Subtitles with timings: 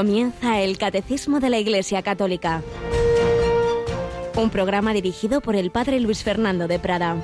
[0.00, 2.62] Comienza el Catecismo de la Iglesia Católica,
[4.34, 7.16] un programa dirigido por el Padre Luis Fernando de Prada.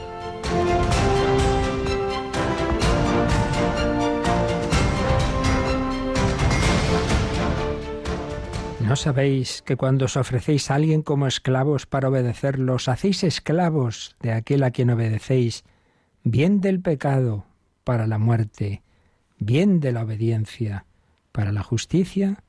[8.80, 14.32] ¿No sabéis que cuando os ofrecéis a alguien como esclavos para obedecerlos, hacéis esclavos de
[14.32, 15.64] aquel a quien obedecéis,
[16.24, 17.46] bien del pecado
[17.84, 18.82] para la muerte,
[19.38, 20.84] bien de la obediencia
[21.32, 22.42] para la justicia?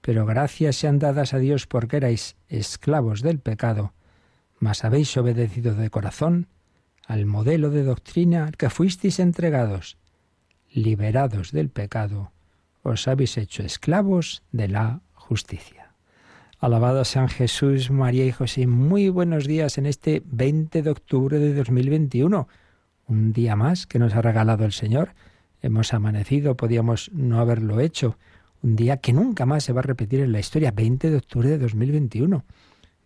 [0.00, 3.92] Pero gracias sean dadas a Dios porque erais esclavos del pecado,
[4.58, 6.48] mas habéis obedecido de corazón
[7.06, 9.98] al modelo de doctrina al que fuisteis entregados.
[10.72, 12.32] Liberados del pecado,
[12.82, 15.94] os habéis hecho esclavos de la justicia.
[16.60, 18.66] Alabado sean Jesús, María y José.
[18.66, 22.48] Muy buenos días en este 20 de octubre de 2021.
[23.06, 25.14] Un día más que nos ha regalado el Señor.
[25.62, 28.18] Hemos amanecido, podíamos no haberlo hecho
[28.62, 31.48] un día que nunca más se va a repetir en la historia, 20 de octubre
[31.48, 32.44] de 2021.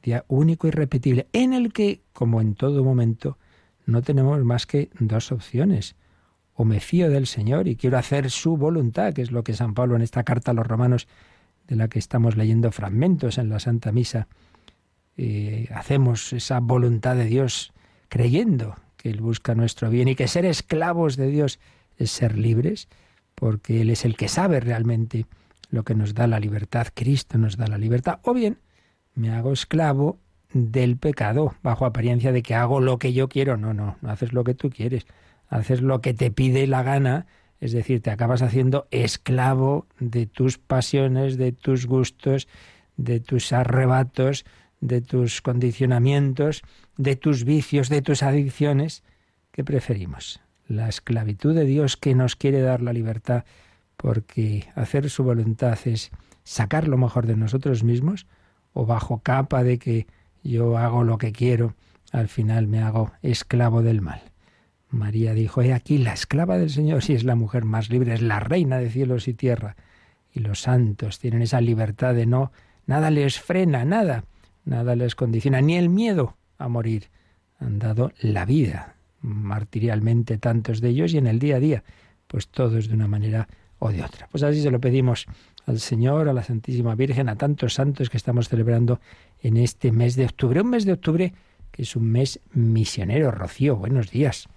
[0.03, 3.39] Día único y repetible, en el que, como en todo momento,
[3.87, 5.97] no tenemos más que dos opciones.
[6.55, 9.75] O me fío del Señor y quiero hacer su voluntad, que es lo que San
[9.75, 11.09] Pablo en esta carta a los romanos,
[11.67, 14.29] de la que estamos leyendo fragmentos en la Santa Misa,
[15.17, 17.73] eh, hacemos esa voluntad de Dios
[18.09, 21.61] creyendo que Él busca nuestro bien y que ser esclavos de Dios
[21.97, 22.89] es ser libres,
[23.35, 25.27] porque Él es el que sabe realmente
[25.75, 28.59] lo que nos da la libertad, Cristo nos da la libertad, o bien
[29.15, 30.19] me hago esclavo
[30.53, 33.57] del pecado, bajo apariencia de que hago lo que yo quiero.
[33.57, 35.05] No, no, no haces lo que tú quieres,
[35.49, 37.27] haces lo que te pide la gana,
[37.61, 42.47] es decir, te acabas haciendo esclavo de tus pasiones, de tus gustos,
[42.97, 44.45] de tus arrebatos,
[44.81, 46.63] de tus condicionamientos,
[46.97, 49.03] de tus vicios, de tus adicciones.
[49.51, 50.41] ¿Qué preferimos?
[50.69, 53.45] La esclavitud de Dios que nos quiere dar la libertad
[53.97, 56.11] porque hacer su voluntad es
[56.43, 58.27] sacar lo mejor de nosotros mismos
[58.73, 60.07] o bajo capa de que
[60.43, 61.75] yo hago lo que quiero,
[62.13, 64.23] al final me hago esclavo del mal.
[64.91, 68.23] María dijo, he aquí la esclava del Señor, si es la mujer más libre, es
[68.23, 69.77] la reina de cielos y tierra.
[70.33, 72.53] Y los santos tienen esa libertad de no,
[72.87, 74.25] nada les frena, nada,
[74.65, 77.09] nada les condiciona, ni el miedo a morir.
[77.59, 81.85] Han dado la vida, martirialmente tantos de ellos y en el día a día,
[82.27, 83.49] pues todos de una manera
[83.79, 84.29] o de otra.
[84.31, 85.27] Pues así se lo pedimos
[85.67, 89.01] al Señor, a la Santísima Virgen, a tantos santos que estamos celebrando
[89.43, 90.61] en este mes de octubre.
[90.61, 91.33] Un mes de octubre
[91.71, 93.31] que es un mes misionero.
[93.31, 94.49] Rocío, buenos días.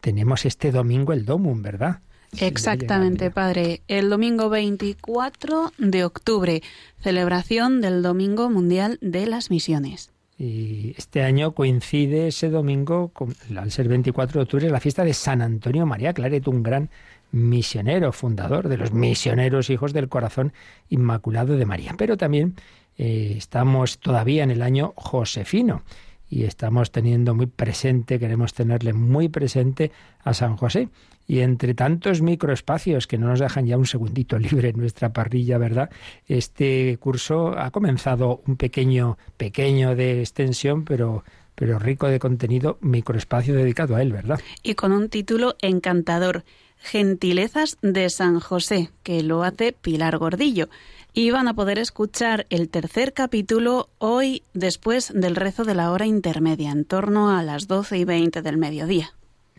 [0.00, 2.00] Tenemos este domingo el Domum, ¿verdad?
[2.38, 3.82] Exactamente, padre.
[3.88, 6.62] El domingo 24 de octubre,
[7.00, 10.12] celebración del Domingo Mundial de las Misiones.
[10.38, 13.12] Y este año coincide ese domingo,
[13.54, 16.88] al ser 24 de octubre, la fiesta de San Antonio María Claret, un gran
[17.32, 20.52] misionero, fundador de los misioneros hijos del corazón
[20.88, 21.94] inmaculado de María.
[21.96, 22.54] Pero también
[22.98, 25.82] eh, estamos todavía en el año josefino
[26.28, 29.90] y estamos teniendo muy presente, queremos tenerle muy presente
[30.22, 30.88] a San José.
[31.26, 35.58] Y entre tantos microespacios que no nos dejan ya un segundito libre en nuestra parrilla,
[35.58, 35.90] ¿verdad?
[36.26, 41.24] Este curso ha comenzado un pequeño, pequeño de extensión, pero
[41.60, 44.40] pero rico de contenido, microespacio dedicado a él, ¿verdad?
[44.62, 46.42] Y con un título encantador,
[46.80, 50.68] Gentilezas de San José, que lo hace Pilar Gordillo.
[51.12, 56.06] Y van a poder escuchar el tercer capítulo hoy después del rezo de la hora
[56.06, 59.12] intermedia, en torno a las doce y veinte del mediodía.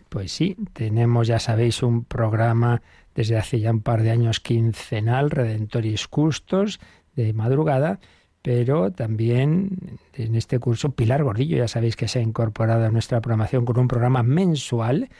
[0.08, 2.82] Pues sí, tenemos, ya sabéis, un programa
[3.14, 6.80] desde hace ya un par de años quincenal, Redentoris Custos,
[7.14, 8.00] de madrugada,
[8.42, 13.20] pero también en este curso Pilar Gordillo, ya sabéis que se ha incorporado a nuestra
[13.20, 15.10] programación con un programa mensual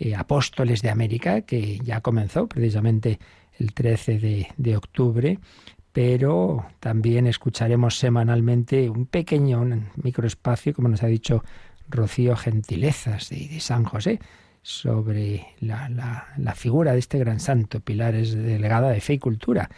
[0.00, 3.20] eh, Apóstoles de América, que ya comenzó precisamente
[3.58, 5.38] el 13 de, octubre,
[5.92, 11.44] pero también escucharemos semanalmente un pequeño un microespacio, como nos ha dicho
[11.88, 14.20] Rocío Gentilezas de, de San José,
[14.62, 19.70] sobre la, figura de este gran santo, Pilar es delegada de Fe y Cultura,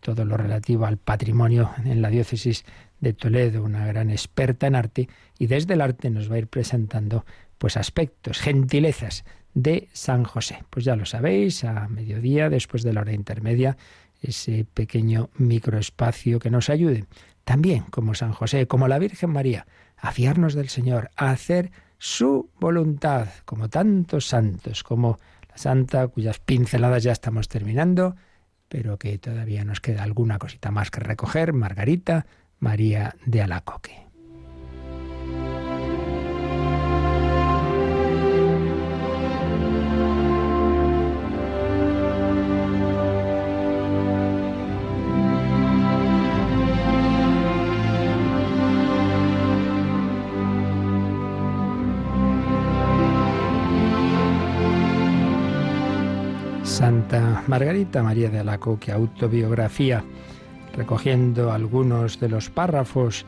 [0.00, 2.64] todo lo relativo al patrimonio en la diócesis
[3.00, 6.48] de Toledo, una gran experta en arte, y desde el arte nos va a ir
[6.48, 7.24] presentando
[7.58, 9.24] pues aspectos, gentilezas
[9.62, 10.64] de San José.
[10.70, 13.76] Pues ya lo sabéis, a mediodía, después de la hora intermedia,
[14.22, 17.06] ese pequeño microespacio que nos ayude.
[17.44, 19.66] También, como San José, como la Virgen María,
[19.96, 25.18] a fiarnos del Señor, a hacer su voluntad, como tantos santos, como
[25.48, 28.14] la Santa, cuyas pinceladas ya estamos terminando,
[28.68, 32.26] pero que todavía nos queda alguna cosita más que recoger, Margarita
[32.60, 34.07] María de Alacoque.
[56.78, 60.04] Santa Margarita María de Alacoque, autobiografía,
[60.76, 63.26] recogiendo algunos de los párrafos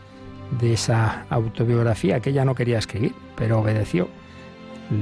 [0.60, 4.08] de esa autobiografía que ella no quería escribir, pero obedeció.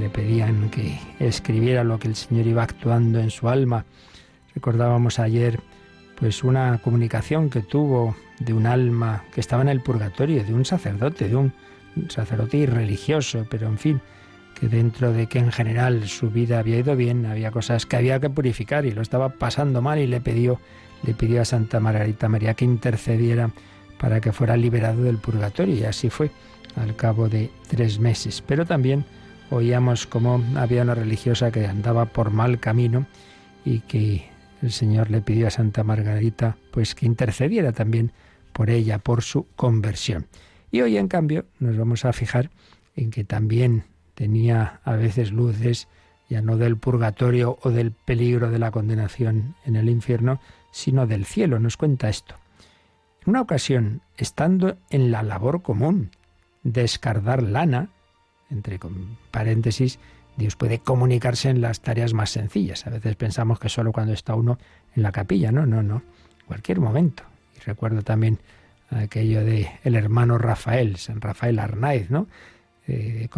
[0.00, 3.84] Le pedían que escribiera lo que el Señor iba actuando en su alma.
[4.54, 5.60] Recordábamos ayer
[6.18, 10.64] pues una comunicación que tuvo de un alma que estaba en el purgatorio, de un
[10.64, 11.52] sacerdote, de un
[12.08, 14.00] sacerdote irreligioso, pero en fin,
[14.58, 18.20] que dentro de que en general su vida había ido bien, había cosas que había
[18.20, 20.60] que purificar y lo estaba pasando mal y le pidió,
[21.05, 23.50] le pidió a Santa Margarita María que intercediera
[23.99, 26.31] para que fuera liberado del purgatorio y así fue
[26.76, 28.43] al cabo de tres meses.
[28.46, 29.05] Pero también
[29.50, 33.06] oíamos cómo había una religiosa que andaba por mal camino
[33.64, 34.26] y que
[34.62, 38.12] el Señor le pidió a Santa Margarita pues que intercediera también
[38.52, 40.26] por ella, por su conversión.
[40.70, 42.50] Y hoy, en cambio, nos vamos a fijar
[42.96, 43.84] en que también
[44.19, 45.87] tenía a veces luces,
[46.29, 50.41] ya no del purgatorio o del peligro de la condenación en el infierno,
[50.73, 51.61] sino del cielo.
[51.61, 52.35] Nos cuenta esto.
[53.23, 56.11] En una ocasión, estando en la labor común
[56.65, 56.91] de
[57.43, 57.91] lana,
[58.50, 58.81] entre
[59.31, 60.00] paréntesis,
[60.37, 62.88] Dios puede comunicarse en las tareas más sencillas.
[62.88, 64.59] A veces pensamos que solo cuando está uno
[64.97, 65.53] en la capilla.
[65.53, 66.03] No, no, no.
[66.49, 67.23] Cualquier momento.
[67.56, 68.41] Y recuerdo también
[68.91, 72.26] aquello de el hermano Rafael, San Rafael Arnaiz, ¿no?
[72.88, 73.29] Eh,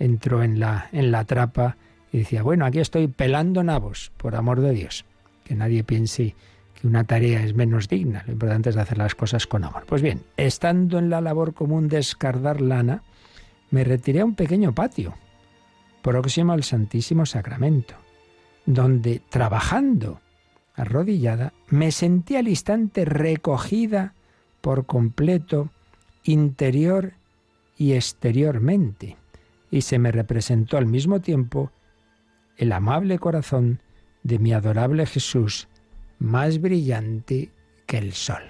[0.00, 1.76] entró en la, en la trapa
[2.10, 5.04] y decía, bueno, aquí estoy pelando nabos, por amor de Dios.
[5.44, 6.34] Que nadie piense
[6.74, 9.84] que una tarea es menos digna, lo importante es hacer las cosas con amor.
[9.86, 13.02] Pues bien, estando en la labor común de escardar lana,
[13.70, 15.14] me retiré a un pequeño patio,
[16.02, 17.94] próximo al Santísimo Sacramento,
[18.66, 20.20] donde, trabajando
[20.74, 24.14] arrodillada, me sentí al instante recogida
[24.62, 25.68] por completo,
[26.24, 27.12] interior
[27.76, 29.19] y exteriormente
[29.70, 31.70] y se me representó al mismo tiempo
[32.56, 33.80] el amable corazón
[34.22, 35.68] de mi adorable Jesús,
[36.18, 37.50] más brillante
[37.86, 38.42] que el sol.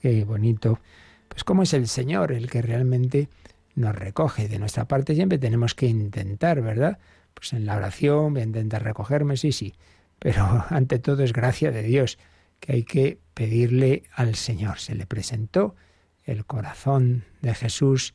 [0.00, 0.80] Qué bonito.
[1.28, 3.28] Pues cómo es el Señor el que realmente
[3.74, 4.48] nos recoge.
[4.48, 6.98] De nuestra parte siempre tenemos que intentar, ¿verdad?
[7.34, 9.74] Pues en la oración voy a intentar recogerme, sí, sí.
[10.18, 12.18] Pero ante todo es gracia de Dios
[12.60, 14.78] que hay que pedirle al Señor.
[14.78, 15.76] Se le presentó
[16.24, 18.14] el corazón de Jesús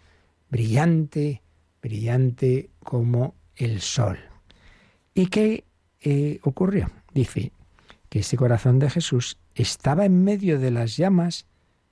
[0.49, 1.41] brillante,
[1.81, 4.19] brillante como el sol.
[5.13, 5.65] ¿Y qué
[6.01, 6.89] eh, ocurrió?
[7.13, 7.51] Dice
[8.09, 11.45] que ese corazón de Jesús estaba en medio de las llamas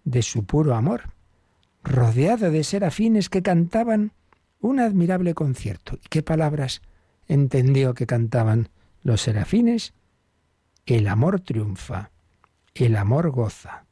[0.04, 1.14] de su puro amor,
[1.84, 4.14] rodeado de serafines que cantaban
[4.60, 5.98] un admirable concierto.
[6.04, 6.82] ¿Y qué palabras
[7.28, 8.70] entendió que cantaban
[9.04, 9.94] los serafines?
[10.86, 12.12] El amor triunfa,
[12.74, 13.86] el amor goza,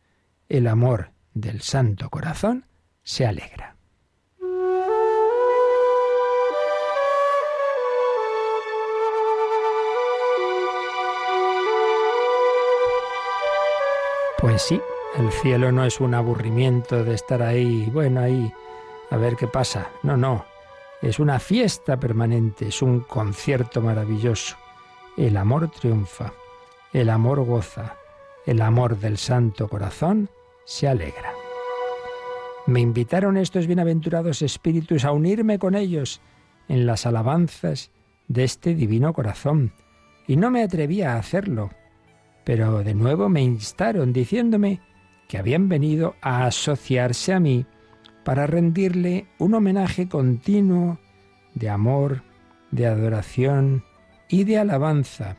[0.49, 2.65] el amor del Santo Corazón
[3.03, 3.76] se alegra.
[14.47, 14.79] Pues sí,
[15.17, 18.49] el cielo no es un aburrimiento de estar ahí, bueno, ahí,
[19.11, 19.89] a ver qué pasa.
[20.04, 20.45] No, no,
[21.01, 24.56] es una fiesta permanente, es un concierto maravilloso.
[25.18, 26.31] El amor triunfa,
[26.94, 27.97] el amor goza,
[28.45, 30.30] el amor del Santo Corazón
[30.63, 31.33] se alegra.
[32.68, 36.21] Me invitaron estos bienaventurados espíritus a unirme con ellos
[36.69, 37.92] en las alabanzas
[38.30, 39.73] de este divino corazón,
[40.25, 41.69] y no me atrevía a hacerlo
[42.47, 44.80] pero de nuevo me instaron diciéndome
[45.27, 47.66] que habían venido a asociarse a mí
[48.23, 50.97] para rendirle un homenaje continuo
[51.56, 52.23] de amor,
[52.71, 53.83] de adoración
[54.30, 55.35] y de alabanza,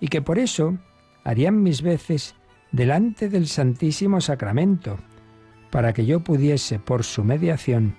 [0.00, 0.78] y que por eso
[1.24, 2.34] harían mis veces
[2.72, 4.96] delante del Santísimo Sacramento,
[5.70, 7.96] para que yo pudiese, por su mediación,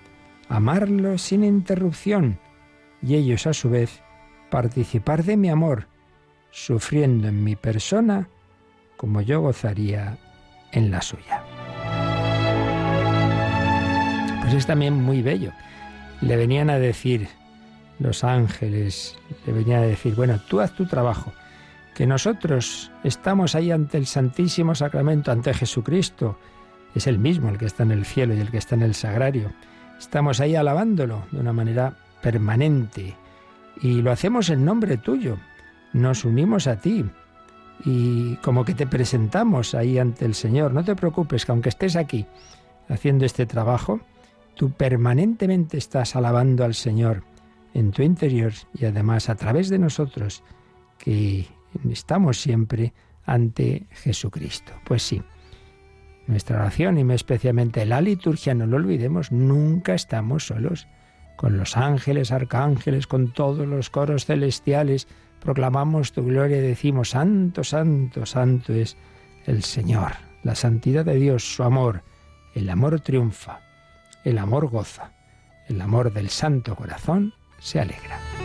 [0.49, 2.39] amarlo sin interrupción,
[3.03, 4.01] y ellos a su vez
[4.49, 5.89] participar de mi amor,
[6.49, 8.27] sufriendo en mi persona
[8.97, 10.17] como yo gozaría
[10.71, 11.43] en la suya.
[14.41, 15.51] Pues es también muy bello.
[16.21, 17.27] Le venían a decir
[17.99, 21.33] los ángeles, le venían a decir, bueno, tú haz tu trabajo,
[21.95, 26.37] que nosotros estamos ahí ante el Santísimo Sacramento, ante Jesucristo,
[26.95, 28.95] es el mismo el que está en el cielo y el que está en el
[28.95, 29.51] sagrario.
[29.99, 33.15] Estamos ahí alabándolo de una manera permanente
[33.81, 35.37] y lo hacemos en nombre tuyo.
[35.93, 37.05] Nos unimos a ti
[37.85, 40.73] y como que te presentamos ahí ante el Señor.
[40.73, 42.25] No te preocupes, que aunque estés aquí
[42.89, 43.99] haciendo este trabajo,
[44.55, 47.23] tú permanentemente estás alabando al Señor
[47.73, 50.43] en tu interior y además a través de nosotros,
[50.97, 51.47] que
[51.89, 52.93] estamos siempre
[53.25, 54.73] ante Jesucristo.
[54.85, 55.21] Pues sí,
[56.25, 60.87] nuestra oración y especialmente la liturgia, no lo olvidemos, nunca estamos solos,
[61.35, 65.07] con los ángeles, arcángeles, con todos los coros celestiales,
[65.47, 68.97] proclamamos tu gloria y decimos, Santo, Santo, Santo es
[69.45, 70.11] el Señor.
[70.43, 72.03] La santidad de Dios, su amor,
[72.53, 73.61] el amor triunfa,
[74.25, 75.13] el amor goza,
[75.69, 78.36] el amor del Santo Corazón se alegra.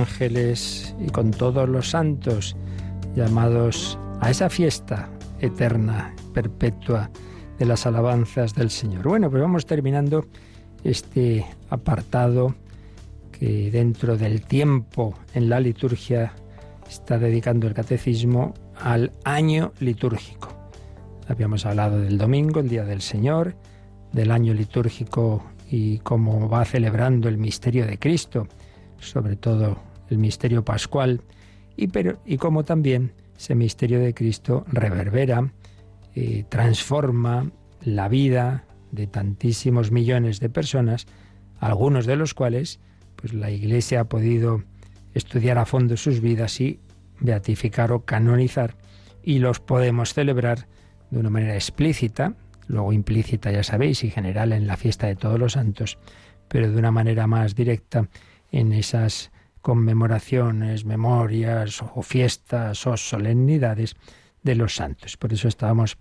[0.00, 2.56] Ángeles y con todos los santos
[3.14, 7.10] llamados a esa fiesta eterna, perpetua
[7.58, 9.06] de las alabanzas del Señor.
[9.06, 10.26] Bueno, pues vamos terminando
[10.84, 12.54] este apartado
[13.32, 16.32] que dentro del tiempo en la liturgia
[16.88, 20.48] está dedicando el catecismo al año litúrgico.
[21.28, 23.54] Habíamos hablado del domingo, el día del Señor,
[24.12, 28.48] del año litúrgico y cómo va celebrando el misterio de Cristo
[29.00, 29.78] sobre todo
[30.10, 31.22] el misterio pascual,
[31.76, 35.52] y, pero, y cómo también ese misterio de Cristo reverbera,
[36.14, 37.50] y transforma
[37.82, 41.06] la vida de tantísimos millones de personas,
[41.58, 42.80] algunos de los cuales
[43.16, 44.64] pues la Iglesia ha podido
[45.14, 46.80] estudiar a fondo sus vidas y
[47.20, 48.76] beatificar o canonizar,
[49.22, 50.66] y los podemos celebrar
[51.10, 52.34] de una manera explícita,
[52.66, 55.98] luego implícita, ya sabéis, y general en la fiesta de todos los santos,
[56.48, 58.08] pero de una manera más directa
[58.50, 63.96] en esas conmemoraciones, memorias o fiestas o solemnidades
[64.42, 65.16] de los santos.
[65.16, 65.98] Por eso estábamos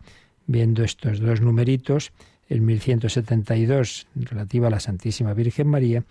[0.47, 2.11] viendo estos dos numeritos,
[2.47, 6.03] el 1172 relativo a la Santísima Virgen María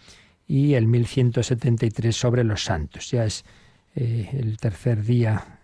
[0.46, 3.10] y el 1173 sobre los santos.
[3.10, 3.44] Ya es
[3.96, 5.58] eh, el tercer día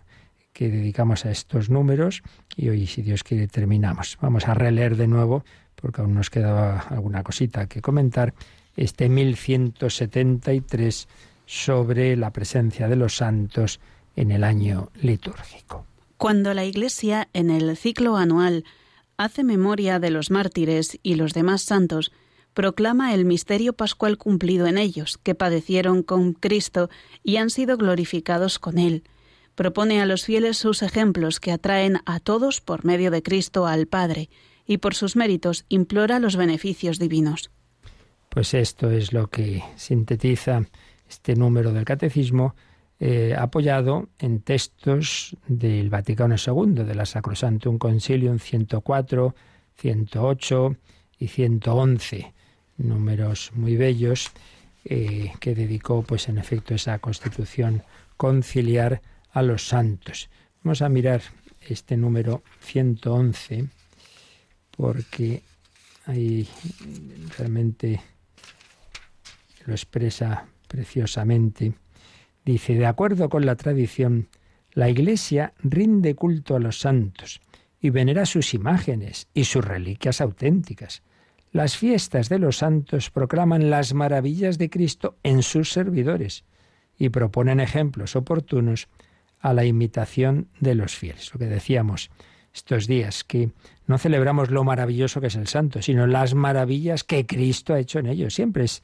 [0.51, 2.23] que dedicamos a estos números
[2.55, 4.17] y hoy, si Dios quiere, terminamos.
[4.21, 5.43] Vamos a releer de nuevo,
[5.75, 8.33] porque aún nos quedaba alguna cosita que comentar,
[8.77, 11.07] este 1173
[11.45, 13.79] sobre la presencia de los santos
[14.15, 15.85] en el año litúrgico.
[16.17, 18.63] Cuando la Iglesia en el ciclo anual
[19.17, 22.11] hace memoria de los mártires y los demás santos,
[22.53, 26.89] proclama el misterio pascual cumplido en ellos, que padecieron con Cristo
[27.23, 29.03] y han sido glorificados con Él.
[29.55, 33.87] Propone a los fieles sus ejemplos que atraen a todos por medio de Cristo al
[33.87, 34.29] Padre,
[34.65, 37.51] y por sus méritos implora los beneficios divinos.
[38.29, 40.63] Pues esto es lo que sintetiza
[41.09, 42.55] este número del catecismo,
[42.99, 49.35] eh, apoyado en textos del Vaticano II, de la Sacrosantum Concilium 104,
[49.77, 50.75] 108
[51.19, 52.33] y 111,
[52.77, 54.31] números muy bellos
[54.85, 57.83] eh, que dedicó, pues en efecto, esa constitución
[58.17, 60.29] conciliar a los santos.
[60.63, 61.21] Vamos a mirar
[61.67, 63.67] este número 111
[64.77, 65.43] porque
[66.05, 66.47] ahí
[67.37, 68.01] realmente
[69.65, 71.73] lo expresa preciosamente.
[72.43, 74.27] Dice, de acuerdo con la tradición,
[74.73, 77.41] la Iglesia rinde culto a los santos
[77.79, 81.01] y venera sus imágenes y sus reliquias auténticas.
[81.51, 86.43] Las fiestas de los santos proclaman las maravillas de Cristo en sus servidores
[86.97, 88.89] y proponen ejemplos oportunos
[89.39, 91.31] a la imitación de los fieles.
[91.33, 92.09] Lo que decíamos
[92.53, 93.51] estos días, que
[93.85, 97.99] no celebramos lo maravilloso que es el santo, sino las maravillas que Cristo ha hecho
[97.99, 98.33] en ellos.
[98.33, 98.81] Siempre es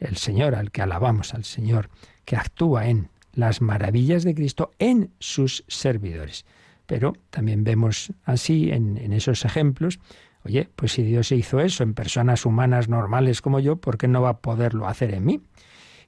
[0.00, 1.90] el Señor, al que alabamos, al Señor,
[2.24, 6.44] que actúa en las maravillas de Cristo en sus servidores.
[6.86, 10.00] Pero también vemos así en, esos ejemplos,
[10.44, 14.22] oye, pues si Dios hizo eso en personas humanas normales como yo, ¿por qué no
[14.22, 15.40] va a poderlo hacer en mí?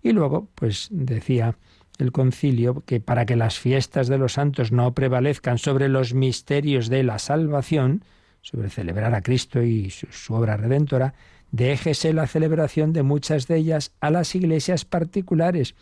[0.03, 1.57] Y luego, pues decía
[1.99, 6.89] el concilio que para que las fiestas de los santos no prevalezcan sobre los misterios
[6.89, 8.05] de la salvación,
[8.41, 11.15] sobre celebrar a Cristo y su obra redentora,
[11.53, 15.75] Déjese la celebración de muchas de ellas a las iglesias particulares,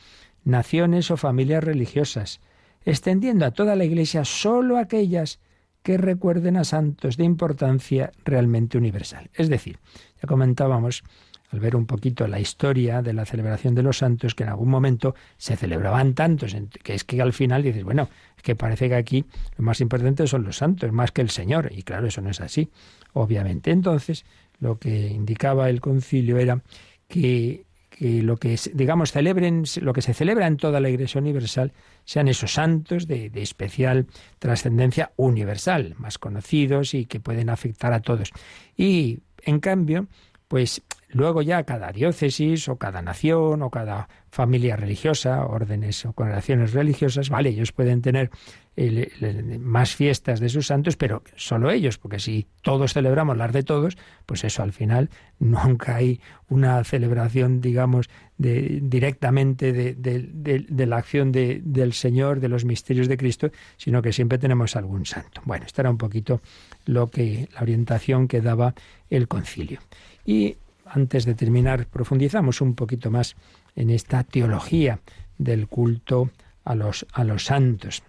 [0.44, 2.40] naciones o familias religiosas,
[2.84, 5.38] extendiendo a toda la iglesia sólo aquellas
[5.84, 9.30] que recuerden a santos de importancia realmente universal.
[9.32, 9.78] Es decir,
[10.20, 11.04] ya comentábamos
[11.50, 14.68] al ver un poquito la historia de la celebración de los santos, que en algún
[14.68, 18.94] momento se celebraban tantos, que es que al final dices, bueno, es que parece que
[18.94, 19.24] aquí
[19.56, 21.70] lo más importante son los santos, más que el Señor.
[21.72, 22.70] Y claro, eso no es así,
[23.14, 23.70] obviamente.
[23.72, 24.24] Entonces,
[24.60, 26.62] lo que indicaba el concilio era
[27.08, 27.64] que,
[27.98, 31.72] lo que digamos celebren, lo que se celebra en toda la Iglesia universal
[32.04, 34.06] sean esos santos de, de especial
[34.38, 38.30] trascendencia universal, más conocidos y que pueden afectar a todos.
[38.76, 40.06] Y en cambio,
[40.48, 46.72] pues luego ya cada diócesis o cada nación o cada familia religiosa, órdenes o congregaciones
[46.72, 48.30] religiosas, vale, ellos pueden tener
[49.60, 53.98] más fiestas de sus santos, pero solo ellos, porque si todos celebramos las de todos,
[54.24, 58.08] pues eso al final nunca hay una celebración, digamos,
[58.38, 64.76] directamente de, la acción del Señor, de los misterios de Cristo, sino que siempre tenemos
[64.76, 65.42] algún santo.
[65.44, 66.40] Bueno, esta era un poquito
[66.86, 68.74] lo que la orientación que daba
[69.10, 69.80] el concilio.
[70.24, 70.56] Y
[70.86, 73.36] antes de terminar, profundizamos un poquito más
[73.76, 75.00] en esta teología
[75.38, 76.30] del culto
[76.64, 78.02] a los santos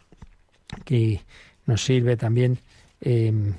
[0.84, 1.22] que
[1.66, 2.60] nos sirve también
[3.02, 3.54] em,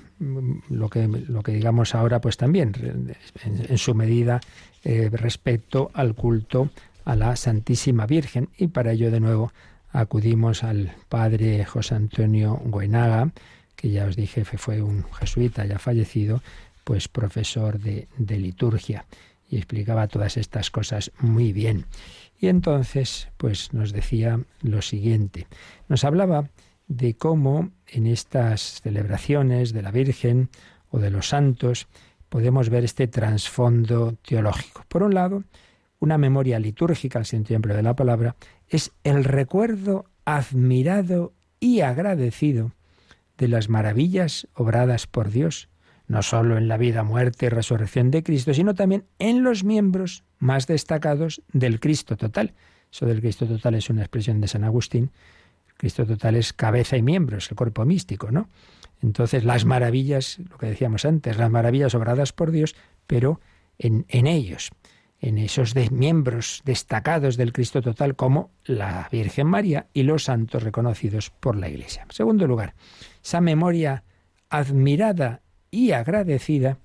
[0.69, 4.41] lo, que, lo que digamos ahora, pues también en, su medida
[4.85, 6.71] eh, respecto al culto
[7.05, 8.49] a la Santísima Virgen.
[8.59, 9.53] Y para ello de nuevo
[9.93, 13.33] acudimos al padre José Antonio Goenaga,
[13.77, 16.43] que ya os dije fue un jesuita ya fallecido,
[16.85, 19.05] pues profesor de, de liturgia
[19.53, 21.85] y explicaba todas estas cosas muy bien.
[22.41, 25.47] Y entonces, pues nos decía lo siguiente.
[25.89, 26.49] Nos hablaba
[26.97, 30.51] de cómo en estas celebraciones de la Virgen
[30.91, 31.89] o de los santos
[32.29, 34.85] podemos ver este trasfondo teológico.
[34.89, 35.45] Por un lado,
[35.99, 38.37] una memoria litúrgica, al sentido de la palabra,
[38.69, 42.73] es el recuerdo admirado y agradecido
[43.39, 45.69] de las maravillas obradas por Dios,
[46.09, 50.25] no sólo en la vida, muerte y resurrección de Cristo, sino también en los miembros
[50.39, 52.55] más destacados del Cristo total.
[52.93, 55.11] Eso del Cristo total es una expresión de San Agustín,
[55.83, 58.49] Cristo total es cabeza y miembros, el cuerpo místico, ¿no?
[59.03, 62.77] Entonces, las maravillas, lo que decíamos antes, las maravillas obradas por Dios,
[63.09, 63.41] pero
[63.81, 64.71] en, en ellos,
[65.19, 71.31] en esos miembros destacados del Cristo total, como la Virgen María y los santos reconocidos
[71.31, 72.05] por la Iglesia.
[72.05, 72.77] En segundo lugar,
[73.21, 74.05] esa memoria
[74.51, 75.41] admirada
[75.73, 76.79] y agradecida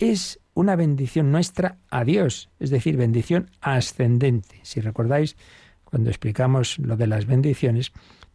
[0.00, 4.58] es una bendición nuestra a Dios, es decir, bendición ascendente.
[4.64, 5.36] Si recordáis,
[5.84, 7.92] cuando explicamos lo de las bendiciones,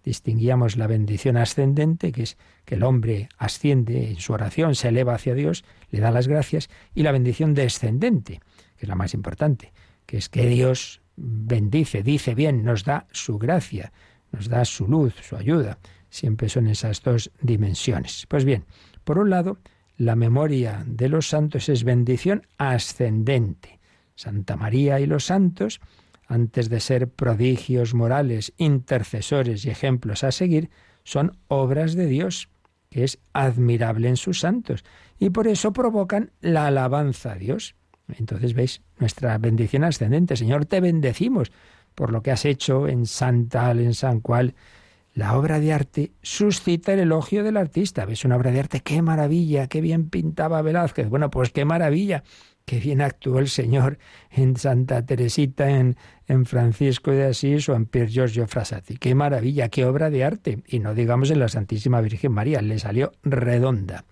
[0.07, 5.15] distinguíamos la bendición ascendente, que es que el hombre asciende en su oración, se eleva
[5.15, 8.39] hacia Dios, le da las gracias, y la bendición descendente,
[8.77, 9.73] que es la más importante,
[10.05, 13.91] que es que Dios bendice, dice bien, nos da su gracia,
[14.31, 15.77] nos da su luz, su ayuda.
[16.09, 18.25] Siempre son esas dos dimensiones.
[18.29, 18.63] Pues bien,
[19.03, 19.57] por un lado,
[19.97, 23.79] la memoria de los santos es bendición ascendente.
[24.15, 25.81] Santa María y los santos
[26.27, 30.69] antes de ser prodigios morales, intercesores y ejemplos a seguir,
[31.03, 32.49] son obras de Dios,
[32.89, 34.83] que es admirable en sus santos,
[35.19, 37.75] y por eso provocan la alabanza a Dios.
[38.07, 40.35] Entonces veis nuestra bendición ascendente.
[40.35, 41.51] Señor, te bendecimos
[41.95, 44.53] por lo que has hecho en San tal, en San cual.
[45.13, 48.05] La obra de arte suscita el elogio del artista.
[48.05, 48.81] ¿Ves una obra de arte?
[48.81, 49.67] ¡Qué maravilla!
[49.67, 51.09] ¡Qué bien pintaba Velázquez!
[51.09, 52.23] Bueno, pues qué maravilla
[52.67, 53.97] qué bien actuó el Señor
[54.29, 55.95] en Santa Teresita, en,
[56.45, 58.97] Francisco de Asís o en Pier Giorgio Frassati.
[58.97, 60.59] Qué maravilla, qué obra de arte.
[60.67, 64.03] Y no digamos en la Santísima Virgen María, le salió redonda.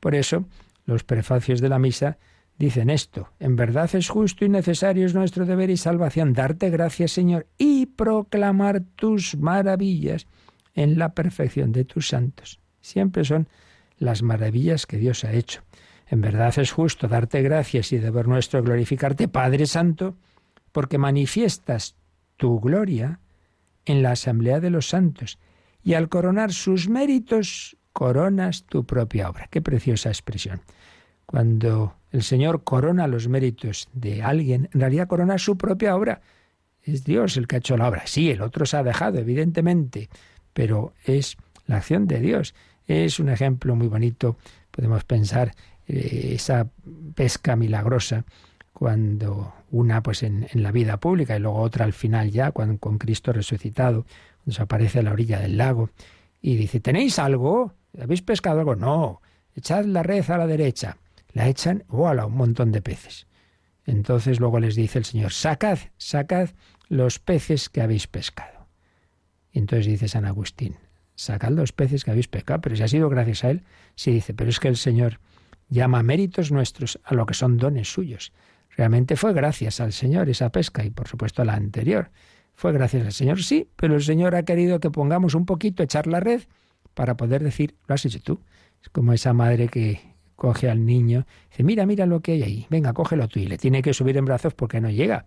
[0.00, 0.46] Por eso,
[0.86, 2.16] los prefacios de la misa
[2.56, 7.12] dicen esto, en verdad es justo y necesario es nuestro deber y salvación darte gracias,
[7.12, 10.26] Señor, y proclamar tus maravillas
[10.74, 12.58] en la perfección de tus santos.
[12.80, 13.48] Siempre son
[13.98, 15.62] las maravillas que Dios ha hecho.
[16.10, 20.16] En verdad es justo darte gracias y deber nuestro glorificarte, Padre Santo,
[20.72, 21.96] porque manifiestas
[22.36, 23.20] tu gloria
[23.84, 25.38] en la asamblea de los santos
[25.82, 29.48] y al coronar sus méritos coronas tu propia obra.
[29.50, 30.62] Qué preciosa expresión.
[31.26, 36.22] Cuando el Señor corona los méritos de alguien, en realidad corona su propia obra.
[36.82, 38.06] Es Dios el que ha hecho la obra.
[38.06, 40.08] Sí, el otro se ha dejado, evidentemente,
[40.54, 42.54] pero es la acción de Dios.
[42.86, 44.38] Es un ejemplo muy bonito.
[44.70, 45.54] Podemos pensar
[45.88, 46.68] eh, esa
[47.14, 48.24] pesca milagrosa
[48.74, 52.98] cuando una pues en, la vida pública y luego otra al final ya cuando con
[52.98, 54.04] Cristo resucitado
[54.36, 55.90] cuando se aparece a la orilla del lago
[56.40, 57.72] y dice ¿tenéis algo?
[58.00, 58.76] ¿habéis pescado algo?
[58.76, 59.20] no
[59.54, 60.98] echad la red a la derecha
[61.32, 62.26] la echan ¡voilà!
[62.26, 63.26] un montón de peces
[63.86, 66.50] entonces luego les dice el Señor sacad sacad
[66.88, 68.68] los peces que habéis pescado
[69.52, 70.76] y entonces dice San Agustín
[71.14, 73.64] sacad los peces que habéis pescado pero si ha sido gracias a él
[73.96, 75.18] sí dice pero es que el Señor
[75.68, 78.32] llama méritos nuestros a lo que son dones suyos.
[78.76, 82.10] Realmente fue gracias al Señor esa pesca y por supuesto la anterior.
[82.54, 86.06] Fue gracias al Señor, sí, pero el Señor ha querido que pongamos un poquito, echar
[86.06, 86.42] la red,
[86.94, 88.40] para poder decir, lo has hecho tú.
[88.82, 90.00] Es como esa madre que
[90.34, 93.58] coge al niño, dice, mira, mira lo que hay ahí, venga, cógelo tú, y le
[93.58, 95.24] tiene que subir en brazos porque no llega.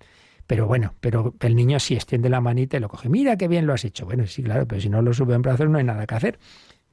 [0.47, 3.67] Pero bueno, pero el niño sí extiende la manita y lo coge, mira qué bien
[3.67, 4.05] lo has hecho.
[4.05, 6.39] Bueno, sí, claro, pero si no lo sube en brazos no hay nada que hacer.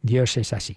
[0.02, 0.76] Dios es así.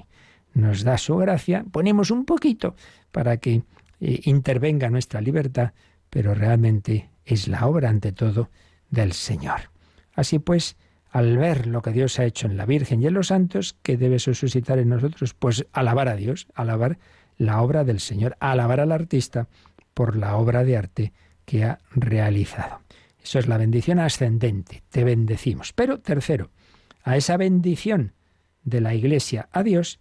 [0.53, 2.75] Nos da su gracia, ponemos un poquito
[3.11, 3.63] para que
[3.99, 5.73] eh, intervenga nuestra libertad,
[6.09, 8.49] pero realmente es la obra ante todo
[8.89, 9.71] del Señor.
[10.13, 10.75] Así pues,
[11.09, 13.97] al ver lo que Dios ha hecho en la Virgen y en los santos, ¿qué
[13.97, 15.33] debe suscitar en nosotros?
[15.33, 16.97] Pues alabar a Dios, alabar
[17.37, 19.47] la obra del Señor, alabar al artista
[19.93, 21.13] por la obra de arte
[21.45, 22.81] que ha realizado.
[23.23, 25.73] Eso es la bendición ascendente, te bendecimos.
[25.73, 26.49] Pero tercero,
[27.03, 28.13] a esa bendición
[28.63, 29.99] de la Iglesia a Dios,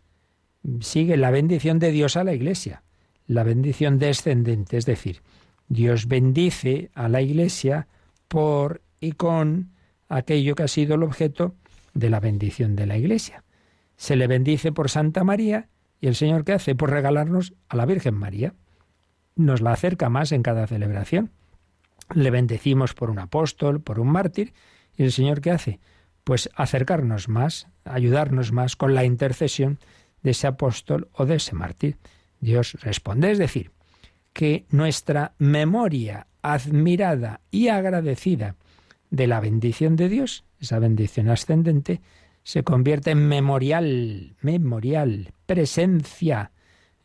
[0.80, 2.82] sigue la bendición de Dios a la Iglesia
[3.30, 5.22] la bendición descendente, es decir,
[5.68, 7.86] Dios bendice a la Iglesia
[8.26, 9.70] por y con
[10.08, 11.54] aquello que ha sido el objeto
[11.94, 13.44] de la bendición de la Iglesia.
[13.96, 15.68] Se le bendice por Santa María
[16.00, 16.74] y el Señor qué hace?
[16.74, 18.54] Por regalarnos a la Virgen María.
[19.36, 21.30] Nos la acerca más en cada celebración.
[22.12, 24.54] Le bendecimos por un apóstol, por un mártir,
[24.96, 25.78] y el Señor qué hace?
[26.24, 29.78] Pues acercarnos más, ayudarnos más con la intercesión
[30.22, 31.96] de ese apóstol o de ese mártir.
[32.40, 33.70] Dios responde, es decir,
[34.32, 38.56] que nuestra memoria admirada y agradecida
[39.10, 42.00] de la bendición de Dios, esa bendición ascendente,
[42.42, 46.52] se convierte en memorial, memorial, presencia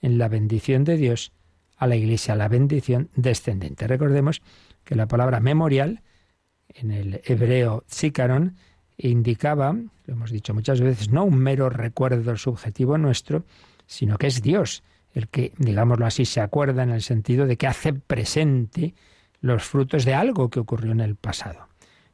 [0.01, 1.31] en la bendición de Dios
[1.77, 3.87] a la Iglesia, la bendición descendente.
[3.87, 4.41] Recordemos
[4.83, 6.03] que la palabra memorial
[6.69, 8.55] en el hebreo zikaron
[8.97, 13.43] indicaba, lo hemos dicho muchas veces, no un mero recuerdo subjetivo nuestro,
[13.87, 14.83] sino que es Dios
[15.15, 18.93] el que, digámoslo así, se acuerda en el sentido de que hace presente
[19.39, 21.69] los frutos de algo que ocurrió en el pasado.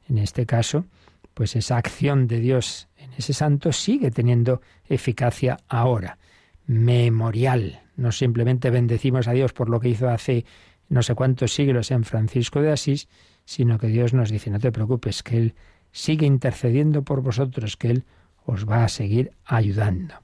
[0.07, 0.85] En este caso,
[1.33, 6.19] pues esa acción de Dios en ese santo sigue teniendo eficacia ahora.
[6.67, 7.81] Memorial.
[7.95, 10.45] No simplemente bendecimos a Dios por lo que hizo hace
[10.87, 13.07] no sé cuántos siglos en Francisco de Asís,
[13.45, 15.55] sino que Dios nos dice, no te preocupes, que Él
[15.91, 18.03] sigue intercediendo por vosotros, que Él
[18.45, 20.15] os va a seguir ayudando.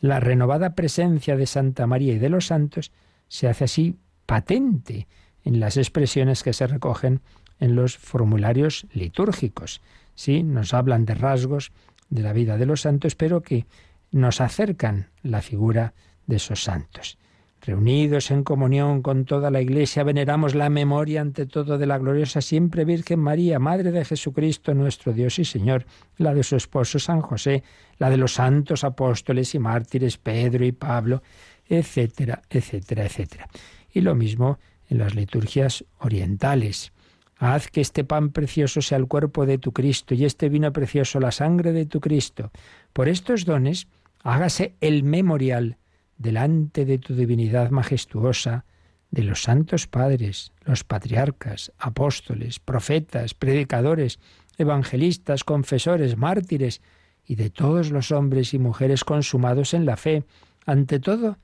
[0.00, 2.92] La renovada presencia de Santa María y de los santos
[3.28, 5.06] se hace así patente
[5.44, 7.20] en las expresiones que se recogen
[7.60, 9.80] en los formularios litúrgicos.
[10.14, 11.72] Sí, nos hablan de rasgos
[12.10, 13.66] de la vida de los santos, pero que
[14.10, 15.94] nos acercan la figura
[16.26, 17.18] de esos santos.
[17.66, 22.42] Reunidos en comunión con toda la Iglesia, veneramos la memoria ante todo de la gloriosa
[22.42, 25.86] siempre Virgen María, Madre de Jesucristo, nuestro Dios y Señor,
[26.18, 27.62] la de su esposo San José,
[27.96, 31.22] la de los santos apóstoles y mártires Pedro y Pablo,
[31.66, 33.48] etcétera, etcétera, etcétera.
[33.90, 34.58] Y lo mismo
[34.90, 36.92] en las liturgias orientales.
[37.38, 41.18] Haz que este pan precioso sea el cuerpo de tu Cristo y este vino precioso
[41.18, 42.50] la sangre de tu Cristo.
[42.92, 43.88] Por estos dones,
[44.22, 45.78] hágase el memorial
[46.18, 48.64] delante de tu divinidad majestuosa,
[49.10, 54.18] de los santos padres, los patriarcas, apóstoles, profetas, predicadores,
[54.58, 56.80] evangelistas, confesores, mártires,
[57.26, 60.24] y de todos los hombres y mujeres consumados en la fe,
[60.66, 61.38] ante todo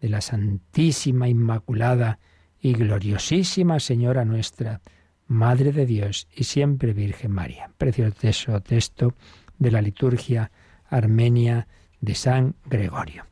[0.00, 2.18] de la Santísima Inmaculada
[2.60, 4.80] y gloriosísima Señora nuestra,
[5.28, 7.70] Madre de Dios y siempre Virgen María.
[7.76, 9.14] Precioso texto
[9.58, 10.52] de la liturgia
[10.88, 11.66] armenia
[12.00, 13.24] de San Gregorio.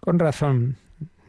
[0.00, 0.76] Con razón,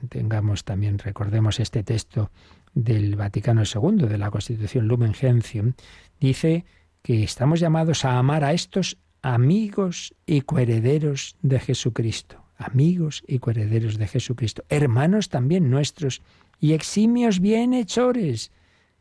[0.10, 2.32] tengamos también, recordemos este texto
[2.74, 5.74] del Vaticano II, de la Constitución Lumen Gentium,
[6.20, 6.66] dice
[7.02, 13.98] que estamos llamados a amar a estos amigos y coherederos de Jesucristo, amigos y coherederos
[13.98, 16.22] de Jesucristo, hermanos también nuestros
[16.60, 18.52] y eximios bienhechores.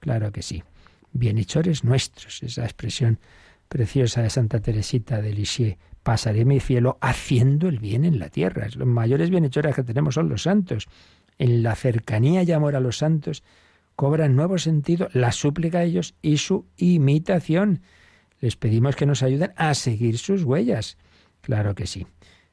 [0.00, 0.62] Claro que sí,
[1.12, 3.18] bienhechores nuestros, esa expresión
[3.68, 5.76] preciosa de Santa Teresita de Lisieux
[6.08, 8.66] pasaré mi cielo haciendo el bien en la tierra.
[8.74, 10.88] Los mayores bienhechores que tenemos son los santos.
[11.36, 13.44] En la cercanía y amor a los santos
[13.94, 17.82] cobran nuevo sentido la súplica a ellos y su imitación.
[18.40, 20.96] Les pedimos que nos ayuden a seguir sus huellas.
[21.42, 22.06] Claro que sí,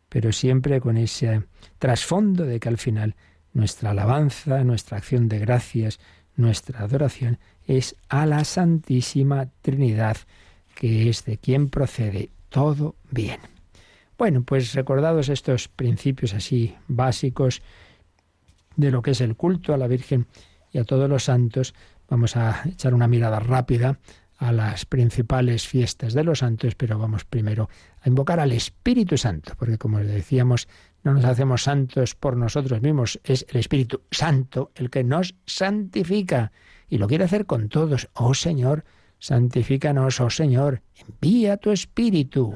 [0.10, 1.44] pero siempre con ese
[1.80, 3.16] trasfondo de que al final
[3.54, 6.02] nuestra alabanza, nuestra acción de gracias,
[6.36, 10.18] nuestra adoración es a la Santísima Trinidad,
[10.76, 13.42] que es de quien procede todo bien.
[14.18, 17.62] Bueno, pues recordados estos principios así básicos
[18.78, 20.26] de lo que es el culto a la Virgen
[20.72, 21.76] y a todos los santos,
[22.08, 24.00] vamos a echar una mirada rápida
[24.38, 29.52] a las principales fiestas de los santos, pero vamos primero a invocar al Espíritu Santo,
[29.58, 30.70] porque como decíamos,
[31.04, 36.54] no nos hacemos santos por nosotros mismos, es el Espíritu Santo el que nos santifica
[36.88, 38.08] y lo quiere hacer con todos.
[38.14, 38.86] Oh Señor,
[39.20, 42.54] santifícanos, oh Señor, envía tu Espíritu.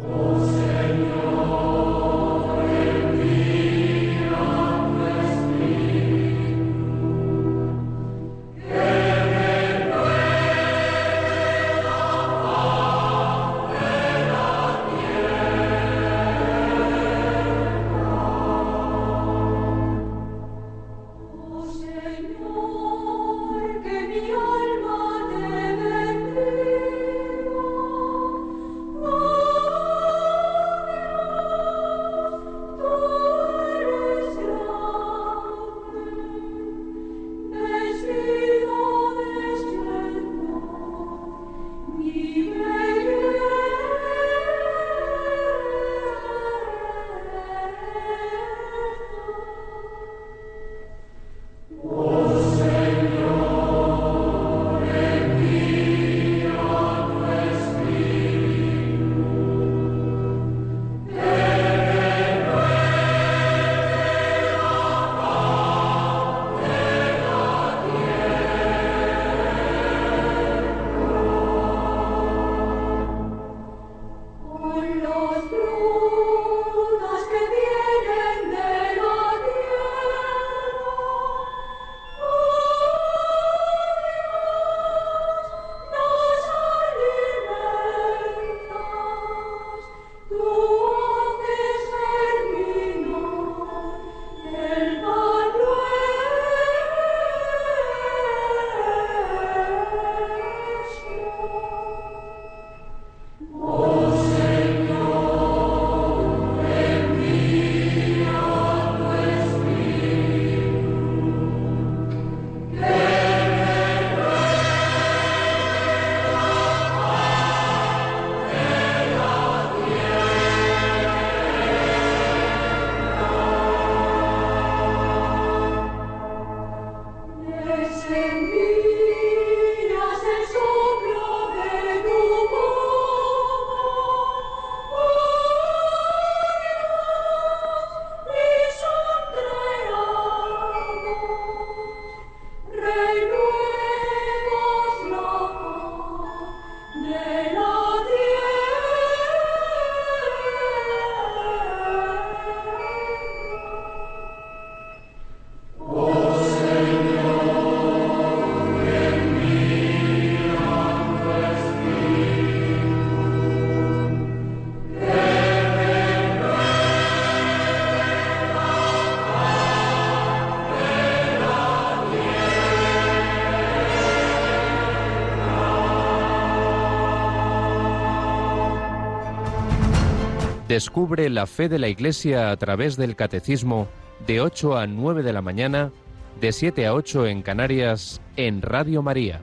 [180.80, 183.90] Descubre la fe de la Iglesia a través del Catecismo
[184.26, 185.92] de 8 a 9 de la mañana,
[186.40, 189.42] de 7 a 8 en Canarias, en Radio María.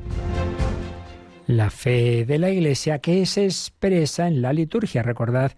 [1.47, 5.03] La fe de la Iglesia que se expresa en la liturgia.
[5.03, 5.53] Recordad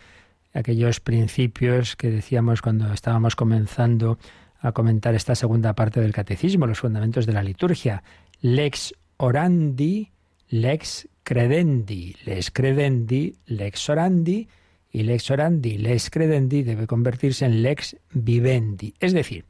[0.53, 4.19] aquellos principios que decíamos cuando estábamos comenzando
[4.59, 8.03] a comentar esta segunda parte del Catecismo, los fundamentos de la liturgia.
[8.41, 10.11] Lex orandi,
[10.49, 14.49] lex credendi, lex credendi, lex orandi,
[14.91, 18.95] y lex orandi, lex credendi debe convertirse en lex vivendi.
[19.01, 19.45] Es decir,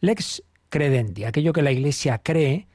[0.00, 2.66] lex credendi, aquello que la Iglesia cree,